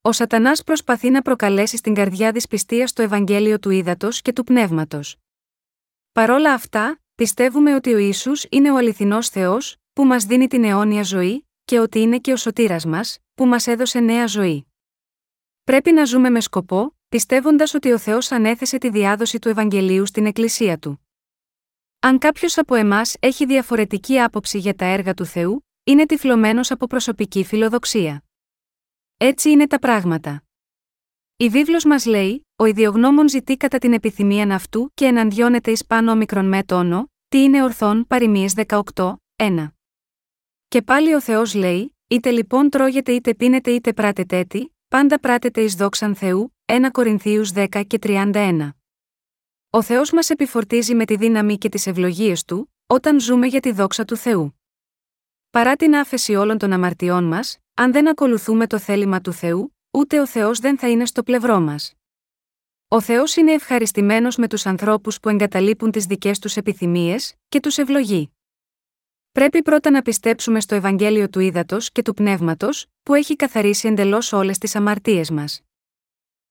Ο 0.02 0.12
Σατανάς 0.12 0.64
προσπαθεί 0.64 1.10
να 1.10 1.22
προκαλέσει 1.22 1.78
στην 1.78 1.94
καρδιά 1.94 2.32
δυσπιστίας 2.32 2.94
το 2.94 3.02
Ευαγγέλιο 3.02 3.60
του 3.60 3.70
ύδατο 3.70 4.10
και 4.12 4.34
του 4.34 4.44
πνεύματος. 4.44 5.16
Παρόλα 6.12 6.54
αυτά, 6.54 7.00
πιστεύουμε 7.16 7.76
ότι 7.76 7.94
ο 7.94 7.98
Ισού 7.98 8.32
είναι 8.50 8.72
ο 8.72 8.76
αληθινός 8.78 9.30
Θεός, 9.30 9.78
που 10.00 10.06
μας 10.06 10.26
δίνει 10.26 10.48
την 10.48 10.64
αιώνια 10.64 11.04
ζωή, 11.04 11.48
και 11.66 11.80
ότι 11.80 12.00
είναι 12.00 12.20
και 12.20 12.32
ο 12.32 12.36
σωτήρας 12.36 12.86
μας, 12.86 13.18
που 13.34 13.46
μας 13.46 13.68
έδωσε 13.68 14.00
νέα 14.00 14.28
ζωή. 14.28 14.74
Πρέπει 15.64 15.92
να 15.92 16.06
ζούμε 16.06 16.30
με 16.30 16.42
σκοπό, 16.42 16.98
πιστεύοντας 17.10 17.74
ότι 17.74 17.92
ο 17.92 17.98
Θεός 17.98 18.32
ανέθεσε 18.32 18.78
τη 18.78 18.90
διάδοση 18.90 19.40
του 19.40 19.50
Ευαγγελίου 19.50 20.06
στην 20.06 20.26
Εκκλησία 20.26 20.78
του. 20.78 21.08
Αν 22.00 22.18
κάποιος 22.18 22.58
από 22.58 22.76
εμάς 22.76 23.16
έχει 23.20 23.46
διαφορετική 23.46 24.20
άποψη 24.20 24.58
για 24.58 24.76
τα 24.76 24.86
έργα 24.86 25.14
του 25.14 25.26
Θεού, 25.26 25.68
είναι 25.84 26.06
τυφλωμένος 26.06 26.72
από 26.72 26.88
προσωπική 26.88 27.44
φιλοδοξία. 27.44 28.24
Έτσι 29.18 29.50
είναι 29.50 29.68
τα 29.68 29.80
πράγματα. 29.80 30.44
Η 31.38 31.50
βίβλος 31.50 31.86
μας 31.86 32.06
λέει, 32.06 32.48
ο 32.56 32.66
ιδιογνώμων 32.66 33.30
ζητεί 33.30 33.58
κατά 33.58 33.78
την 33.78 33.94
επιθυμία 33.94 34.56
αυτού 34.56 34.92
και 34.94 35.06
εναντιώνεται 35.06 35.72
εις 35.72 35.86
πάνω 35.86 36.16
μικρον 36.16 36.46
με 36.46 36.64
τόνο, 36.64 37.12
τι 37.28 37.44
είναι 37.44 37.64
ορθόν 37.64 38.08
παροιμίες 38.08 38.54
18, 38.56 39.16
1. 39.36 39.68
Και 40.70 40.82
πάλι 40.82 41.14
ο 41.14 41.22
Θεός 41.22 41.54
λέει, 41.54 41.96
είτε 42.08 42.32
λοιπόν 42.32 42.70
τρώγετε 42.70 43.12
είτε 43.12 43.34
πίνετε 43.34 43.72
είτε 43.72 43.94
πράτετε 43.94 44.38
έτη, 44.38 44.76
πάντα 44.88 45.20
πράτετε 45.20 45.62
εις 45.62 45.76
δόξαν 45.76 46.16
Θεού, 46.16 46.56
1 46.66 46.90
Κορινθίους 46.92 47.52
10 47.56 47.84
και 47.88 48.00
31. 48.02 48.70
Ο 49.70 49.82
Θεός 49.82 50.12
μας 50.12 50.30
επιφορτίζει 50.30 50.96
με 50.96 51.06
τη 51.06 51.16
δύναμη 51.16 51.58
και 51.58 51.70
τις 51.70 51.88
ευλογίες 51.88 52.44
του, 52.44 52.74
όταν 52.88 53.20
ζούμε 53.20 53.48
για 53.48 53.60
τη 53.60 53.72
δόξα 53.72 54.06
του 54.06 54.16
Θεού. 54.16 54.60
Παρά 55.50 55.76
την 55.76 55.96
άφεση 55.96 56.36
όλων 56.36 56.58
των 56.58 56.72
αμαρτιών 56.72 57.24
μας, 57.24 57.58
αν 57.74 57.92
δεν 57.92 58.10
ακολουθούμε 58.10 58.68
το 58.68 58.80
θέλημα 58.80 59.22
του 59.22 59.32
Θεού, 59.32 59.76
ούτε 59.92 60.20
ο 60.20 60.28
Θεός 60.28 60.60
δεν 60.60 60.78
θα 60.78 60.90
είναι 60.90 61.06
στο 61.06 61.24
πλευρό 61.24 61.60
μας. 61.60 61.94
Ο 62.88 63.02
Θεός 63.02 63.36
είναι 63.36 63.52
ευχαριστημένος 63.52 64.36
με 64.36 64.48
τους 64.48 64.66
ανθρώπους 64.66 65.20
που 65.20 65.30
εγκαταλείπουν 65.30 65.92
τις 65.92 66.06
δικές 66.06 66.40
τους 66.40 66.58
επιθυμίες, 66.58 67.36
και 67.50 67.60
τους 67.60 67.78
ευλογεί. 67.78 68.32
Πρέπει 69.40 69.62
πρώτα 69.62 69.90
να 69.90 70.02
πιστέψουμε 70.02 70.62
στο 70.62 70.76
Ευαγγέλιο 70.76 71.30
του 71.30 71.40
Ήδατος 71.40 71.92
και 71.92 72.02
του 72.02 72.14
Πνεύματος, 72.14 72.86
που 73.04 73.14
έχει 73.14 73.36
καθαρίσει 73.36 73.88
εντελώς 73.88 74.34
όλες 74.34 74.58
τις 74.58 74.76
αμαρτίες 74.76 75.30
μας. 75.32 75.62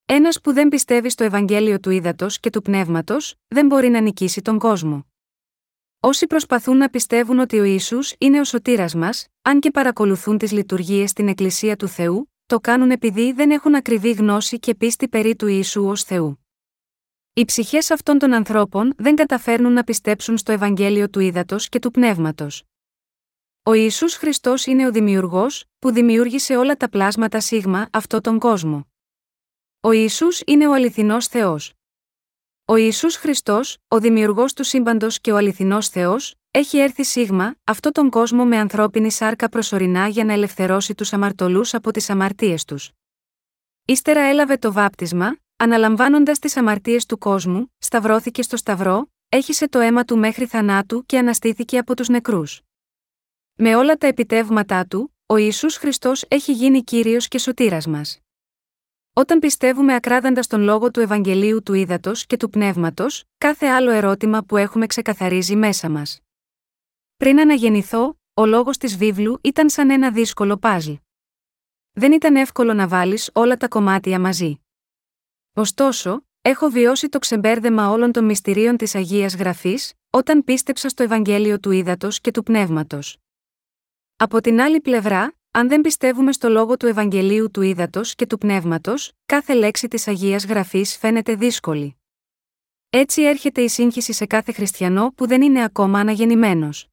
Ένας 0.07 0.40
που 0.40 0.53
δεν 0.53 0.68
πιστεύει 0.68 1.11
στο 1.11 1.24
Ευαγγέλιο 1.24 1.81
του 1.81 1.90
Ήδατος 1.90 2.40
και 2.40 2.51
του 2.51 2.62
Πνεύματος, 2.62 3.35
δεν 3.48 3.66
μπορεί 3.66 3.88
να 3.88 4.01
νικήσει 4.01 4.42
τον 4.42 4.59
κόσμο. 4.59 5.07
Όσοι 6.01 6.27
προσπαθούν 6.27 6.77
να 6.77 6.88
πιστεύουν 6.88 7.38
ότι 7.38 7.59
ο 7.59 7.64
Ισού 7.64 7.98
είναι 8.18 8.40
ο 8.40 8.44
σωτήρας 8.44 8.94
μας, 8.94 9.27
αν 9.42 9.61
και 9.61 9.70
παρακολουθούν 9.70 10.38
τις 10.38 10.53
λειτουργίες 10.53 11.11
στην 11.11 11.29
Εκκλησία 11.29 11.77
του 11.77 11.88
Θεού, 11.88 12.33
το 12.46 12.61
κάνουν 12.61 12.90
επειδή 12.90 13.33
δεν 13.33 13.51
έχουν 13.51 13.74
ακριβή 13.74 14.11
γνώση 14.11 14.59
και 14.59 14.74
πίστη 14.74 15.09
περί 15.09 15.37
του 15.37 15.46
Ιησού 15.46 15.87
ως 15.87 16.03
Θεού. 16.03 16.46
Οι 17.33 17.44
ψυχές 17.44 17.90
αυτών 17.90 18.18
των 18.18 18.33
ανθρώπων 18.33 18.94
δεν 18.96 19.14
καταφέρνουν 19.16 19.72
να 19.72 19.85
πιστέψουν 19.85 20.38
στο 20.38 20.53
Ευαγγέλιο 20.53 21.09
του 21.09 21.20
Ήδατος 21.20 21.68
και 21.68 21.79
του 21.79 21.90
Πνεύματος. 21.90 22.62
Ο 23.69 23.73
Ιησούς 23.73 24.15
Χριστός 24.15 24.67
είναι 24.67 24.87
ο 24.87 24.91
Δημιουργός, 24.91 25.65
που 25.79 25.93
δημιούργησε 25.93 26.57
όλα 26.57 26.77
τα 26.77 26.89
πλάσματα 26.89 27.41
σίγμα 27.41 27.89
αυτό 27.93 28.21
τον 28.21 28.39
κόσμο. 28.39 28.87
Ο 29.81 29.93
Ιησούς 29.93 30.43
είναι 30.47 30.69
ο 30.69 30.73
αληθινός 30.75 31.27
Θεός. 31.27 31.73
Ο 32.65 32.77
Ιησούς 32.77 33.17
Χριστός, 33.17 33.79
ο 33.89 34.01
δημιουργός 34.01 34.53
του 34.53 34.65
σύμπαντος 34.65 35.21
και 35.21 35.33
ο 35.33 35.37
αληθινός 35.37 35.89
Θεός, 35.89 36.35
έχει 36.51 36.79
έρθει 36.79 37.05
σίγμα, 37.05 37.55
αυτό 37.65 37.93
τον 37.93 38.11
κόσμο 38.11 38.45
με 38.45 38.57
ανθρώπινη 38.57 39.11
σάρκα 39.11 39.49
προσωρινά 39.49 40.09
για 40.09 40.25
να 40.25 40.33
ελευθερώσει 40.33 40.95
τους 40.95 41.13
αμαρτωλούς 41.13 41.75
από 41.75 41.91
τις 41.91 42.11
αμαρτίες 42.11 42.65
τους. 42.65 42.91
Ύστερα 43.85 44.21
έλαβε 44.21 44.57
το 44.57 44.73
βάπτισμα, 44.73 45.37
αναλαμβάνοντας 45.57 46.39
τις 46.39 46.57
αμαρτίες 46.57 47.07
του 47.07 47.19
κόσμου, 47.19 47.73
σταυρώθηκε 47.79 48.43
στο 48.43 48.57
Σταυρό, 48.57 49.11
έχισε 49.29 49.69
το 49.69 49.79
αίμα 49.79 50.05
του 50.05 50.19
μέχρι 50.19 50.47
θανάτου 50.47 51.07
και 51.07 51.19
αναστήθηκε 51.19 51.79
από 51.79 51.97
τους 51.97 52.09
νεκρούς. 52.09 52.63
Με 53.61 53.77
όλα 53.77 53.97
τα 53.97 54.07
επιτεύγματά 54.07 54.87
του, 54.87 55.16
ο 55.27 55.37
Ιησούς 55.37 55.77
Χριστός 55.77 56.25
έχει 56.29 56.53
γίνει 56.53 56.83
Κύριος 56.83 57.29
και 57.29 57.38
Σωτήρας 57.38 57.87
μας. 57.87 58.18
Όταν 59.12 59.38
πιστεύουμε 59.38 59.94
ακράδαντα 59.94 60.42
στον 60.42 60.61
λόγο 60.61 60.90
του 60.90 61.01
Ευαγγελίου 61.01 61.62
του 61.62 61.75
Ήδατος 61.75 62.27
και 62.27 62.37
του 62.37 62.51
Πνεύματος, 62.51 63.25
κάθε 63.38 63.66
άλλο 63.66 63.90
ερώτημα 63.90 64.42
που 64.42 64.57
έχουμε 64.57 64.87
ξεκαθαρίζει 64.87 65.57
μέσα 65.57 65.90
μας. 65.90 66.21
Πριν 67.16 67.40
αναγεννηθώ, 67.40 68.18
ο 68.35 68.47
λόγος 68.47 68.77
της 68.77 68.97
βίβλου 68.97 69.38
ήταν 69.42 69.71
σαν 69.71 69.90
ένα 69.90 70.11
δύσκολο 70.11 70.57
παζλ. 70.57 70.92
Δεν 71.92 72.12
ήταν 72.12 72.37
εύκολο 72.37 72.75
να 72.75 72.88
βάλεις 72.88 73.31
όλα 73.33 73.57
τα 73.57 73.68
κομμάτια 73.68 74.21
μαζί. 74.21 74.61
Ωστόσο, 75.53 76.25
έχω 76.42 76.68
βιώσει 76.68 77.09
το 77.09 77.18
ξεμπέρδεμα 77.18 77.90
όλων 77.90 78.12
των 78.12 78.25
μυστηρίων 78.25 78.77
της 78.77 78.94
Αγίας 78.94 79.35
Γραφής, 79.35 79.92
όταν 80.11 80.44
πίστεψα 80.44 80.88
στο 80.88 81.03
Ευαγγέλιο 81.03 81.61
του 81.61 81.71
Ήδατος 81.71 82.21
και 82.21 82.31
του 82.31 82.42
Πνεύματος. 82.42 83.18
Από 84.21 84.41
την 84.41 84.61
άλλη 84.61 84.81
πλευρά, 84.81 85.35
αν 85.51 85.69
δεν 85.69 85.81
πιστεύουμε 85.81 86.33
στο 86.33 86.49
λόγο 86.49 86.77
του 86.77 86.87
Ευαγγελίου 86.87 87.51
του 87.51 87.63
Ήδατος 87.63 88.15
και 88.15 88.27
του 88.27 88.39
Πνεύματος, 88.39 89.13
κάθε 89.27 89.55
λέξη 89.55 89.89
της 89.89 90.09
Αγίας 90.09 90.45
Γραφής 90.45 90.97
φαίνεται 90.97 91.35
δύσκολη. 91.35 91.97
Έτσι 92.91 93.23
έρχεται 93.23 93.61
η 93.61 93.69
σύγχυση 93.69 94.13
σε 94.13 94.27
κάθε 94.27 94.53
χριστιανό 94.53 95.13
που 95.17 95.27
δεν 95.27 95.43
είναι 95.43 95.65
ακόμα 95.65 96.01
αναγεννημένος. 96.01 96.89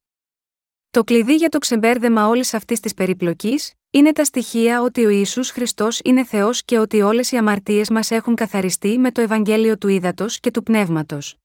Το 0.90 1.04
κλειδί 1.04 1.34
για 1.34 1.48
το 1.48 1.58
ξεμπέρδεμα 1.58 2.28
όλης 2.28 2.54
αυτής 2.54 2.80
της 2.80 2.94
περιπλοκής 2.94 3.72
είναι 3.90 4.12
τα 4.12 4.24
στοιχεία 4.24 4.82
ότι 4.82 5.04
ο 5.04 5.08
Ισού 5.08 5.44
Χριστός 5.44 6.00
είναι 6.04 6.24
Θεός 6.24 6.64
και 6.64 6.78
ότι 6.78 7.00
όλες 7.00 7.32
οι 7.32 7.36
αμαρτίες 7.36 7.90
μας 7.90 8.10
έχουν 8.10 8.34
καθαριστεί 8.34 8.98
με 8.98 9.10
το 9.10 9.20
Ευαγγέλιο 9.20 9.78
του 9.78 9.88
Ήδατος 9.88 10.40
και 10.40 10.50
του 10.50 10.62
Πνεύματος. 10.62 11.36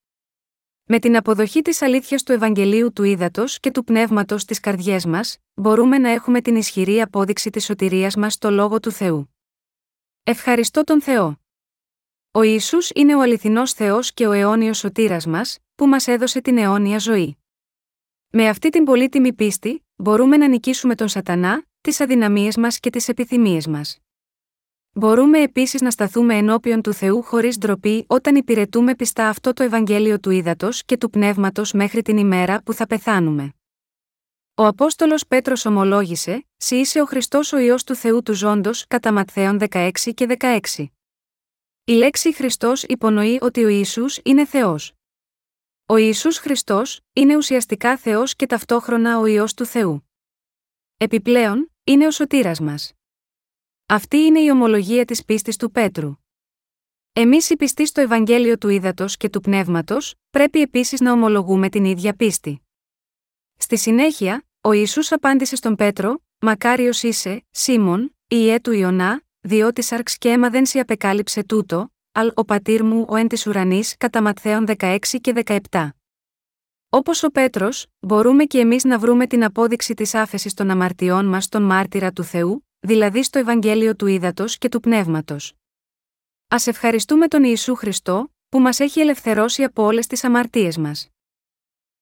Με 0.84 0.98
την 0.98 1.16
αποδοχή 1.16 1.62
της 1.62 1.82
αλήθειας 1.82 2.22
του 2.22 2.32
Ευαγγελίου 2.32 2.92
του 2.92 3.02
Ήδατος 3.02 3.60
και 3.60 3.70
του 3.70 3.84
Πνεύματος 3.84 4.42
στι 4.42 4.60
καρδιές 4.60 5.06
μας, 5.06 5.38
μπορούμε 5.54 5.98
να 5.98 6.10
έχουμε 6.10 6.40
την 6.40 6.56
ισχυρή 6.56 7.00
απόδειξη 7.00 7.50
της 7.50 7.64
σωτηρίας 7.64 8.16
μας 8.16 8.32
στο 8.32 8.50
λόγο 8.50 8.80
του 8.80 8.90
Θεού. 8.90 9.34
Ευχαριστώ 10.22 10.84
τον 10.84 11.02
Θεό. 11.02 11.40
Ο 12.30 12.42
Ιησούς 12.42 12.90
είναι 12.94 13.16
ο 13.16 13.20
αληθινός 13.20 13.72
Θεός 13.72 14.12
και 14.12 14.26
ο 14.26 14.32
αιώνιος 14.32 14.78
σωτήρας 14.78 15.26
μας, 15.26 15.58
που 15.74 15.86
μας 15.86 16.06
έδωσε 16.06 16.40
την 16.40 16.58
αιώνια 16.58 16.98
ζωή. 16.98 17.36
Με 18.30 18.48
αυτή 18.48 18.68
την 18.68 18.84
πολύτιμη 18.84 19.32
πίστη, 19.32 19.86
μπορούμε 19.96 20.36
να 20.36 20.48
νικήσουμε 20.48 20.94
τον 20.94 21.08
σατανά, 21.08 21.64
τις 21.80 22.00
αδυναμίες 22.00 22.56
μας 22.56 22.80
και 22.80 22.90
τις 22.90 23.08
επιθυμίες 23.08 23.66
μας. 23.66 23.98
Μπορούμε 24.94 25.38
επίσης 25.42 25.80
να 25.80 25.90
σταθούμε 25.90 26.36
ενώπιον 26.36 26.82
του 26.82 26.92
Θεού 26.92 27.22
χωρίς 27.22 27.58
ντροπή 27.58 28.04
όταν 28.08 28.36
υπηρετούμε 28.36 28.94
πιστά 28.94 29.28
αυτό 29.28 29.52
το 29.52 29.62
Ευαγγέλιο 29.62 30.20
του 30.20 30.30
Ήδατος 30.30 30.84
και 30.84 30.96
του 30.96 31.10
Πνεύματος 31.10 31.72
μέχρι 31.72 32.02
την 32.02 32.16
ημέρα 32.16 32.62
που 32.62 32.72
θα 32.72 32.86
πεθάνουμε. 32.86 33.54
Ο 34.54 34.66
Απόστολος 34.66 35.26
Πέτρος 35.26 35.64
ομολόγησε: 35.64 36.46
Σύ 36.56 36.76
είσαι 36.76 37.00
ο 37.00 37.04
Χριστός 37.04 37.52
ο 37.52 37.58
ιό 37.58 37.76
του 37.86 37.94
Θεού 37.94 38.22
του 38.22 38.34
Ζώντος, 38.34 38.84
κατά 38.88 39.12
Ματθαίων 39.12 39.58
16 39.70 39.90
και 40.14 40.36
16. 40.38 40.86
Η 41.84 41.92
λέξη 41.92 42.34
Χριστός 42.34 42.82
υπονοεί 42.82 43.38
ότι 43.40 43.64
ο 43.64 43.68
Ισού 43.68 44.04
είναι 44.22 44.46
Θεός. 44.46 44.92
Ο 45.86 45.96
Ιησούς 45.96 46.38
Χριστός 46.38 47.00
είναι 47.12 47.36
ουσιαστικά 47.36 47.96
Θεός 47.96 48.36
και 48.36 48.46
ταυτόχρονα 48.46 49.18
ο 49.18 49.26
ιό 49.26 49.44
του 49.56 49.64
Θεού. 49.64 50.10
Επιπλέον, 50.96 51.72
είναι 51.84 52.06
ο 52.06 52.10
σωτήρας 52.10 52.60
μας. 52.60 52.92
Αυτή 53.92 54.16
είναι 54.16 54.40
η 54.40 54.50
ομολογία 54.50 55.04
της 55.04 55.24
πίστης 55.24 55.56
του 55.56 55.70
Πέτρου. 55.70 56.14
Εμείς 57.12 57.50
οι 57.50 57.56
πιστοί 57.56 57.86
στο 57.86 58.00
Ευαγγέλιο 58.00 58.58
του 58.58 58.68
Ήδατος 58.68 59.16
και 59.16 59.28
του 59.28 59.40
Πνεύματος, 59.40 60.14
πρέπει 60.30 60.60
επίσης 60.60 61.00
να 61.00 61.12
ομολογούμε 61.12 61.68
την 61.68 61.84
ίδια 61.84 62.14
πίστη. 62.14 62.62
Στη 63.56 63.78
συνέχεια, 63.78 64.44
ο 64.60 64.72
Ιησούς 64.72 65.12
απάντησε 65.12 65.56
στον 65.56 65.74
Πέτρο: 65.74 66.22
Μακάριος 66.38 67.02
είσαι, 67.02 67.44
Σίμων, 67.50 68.16
ιέ 68.28 68.60
του 68.60 68.72
Ιωνά, 68.72 69.22
διότι 69.40 69.82
σαρξ 69.82 70.18
και 70.18 70.30
αίμα 70.30 70.50
δεν 70.50 70.66
σε 70.66 70.78
απεκάλυψε 70.78 71.44
τούτο, 71.44 71.92
αλ 72.12 72.30
ο 72.34 72.44
πατήρ 72.44 72.84
μου 72.84 73.06
ο 73.08 73.16
εν 73.16 73.28
της 73.28 73.46
ουρανής 73.46 73.96
κατά 73.96 74.22
Ματθαίων 74.22 74.64
16 74.78 74.98
και 75.20 75.32
17. 75.70 75.88
Όπως 76.88 77.22
ο 77.22 77.30
Πέτρος, 77.30 77.86
μπορούμε 78.00 78.44
και 78.44 78.58
εμείς 78.58 78.84
να 78.84 78.98
βρούμε 78.98 79.26
την 79.26 79.44
απόδειξη 79.44 79.94
της 79.94 80.14
άφεσης 80.14 80.54
των 80.54 80.70
αμαρτιών 80.70 81.26
μας 81.26 81.44
στον 81.44 81.62
μάρτυρα 81.62 82.12
του 82.12 82.24
Θεού, 82.24 82.66
δηλαδή 82.84 83.22
στο 83.22 83.38
Ευαγγέλιο 83.38 83.96
του 83.96 84.06
Ήδατος 84.06 84.58
και 84.58 84.68
του 84.68 84.80
Πνεύματος. 84.80 85.54
Α 86.48 86.56
ευχαριστούμε 86.66 87.28
τον 87.28 87.44
Ιησού 87.44 87.74
Χριστό, 87.74 88.32
που 88.48 88.60
μας 88.60 88.80
έχει 88.80 89.00
ελευθερώσει 89.00 89.62
από 89.62 89.82
όλες 89.82 90.06
τις 90.06 90.24
αμαρτίες 90.24 90.76
μας. 90.76 91.11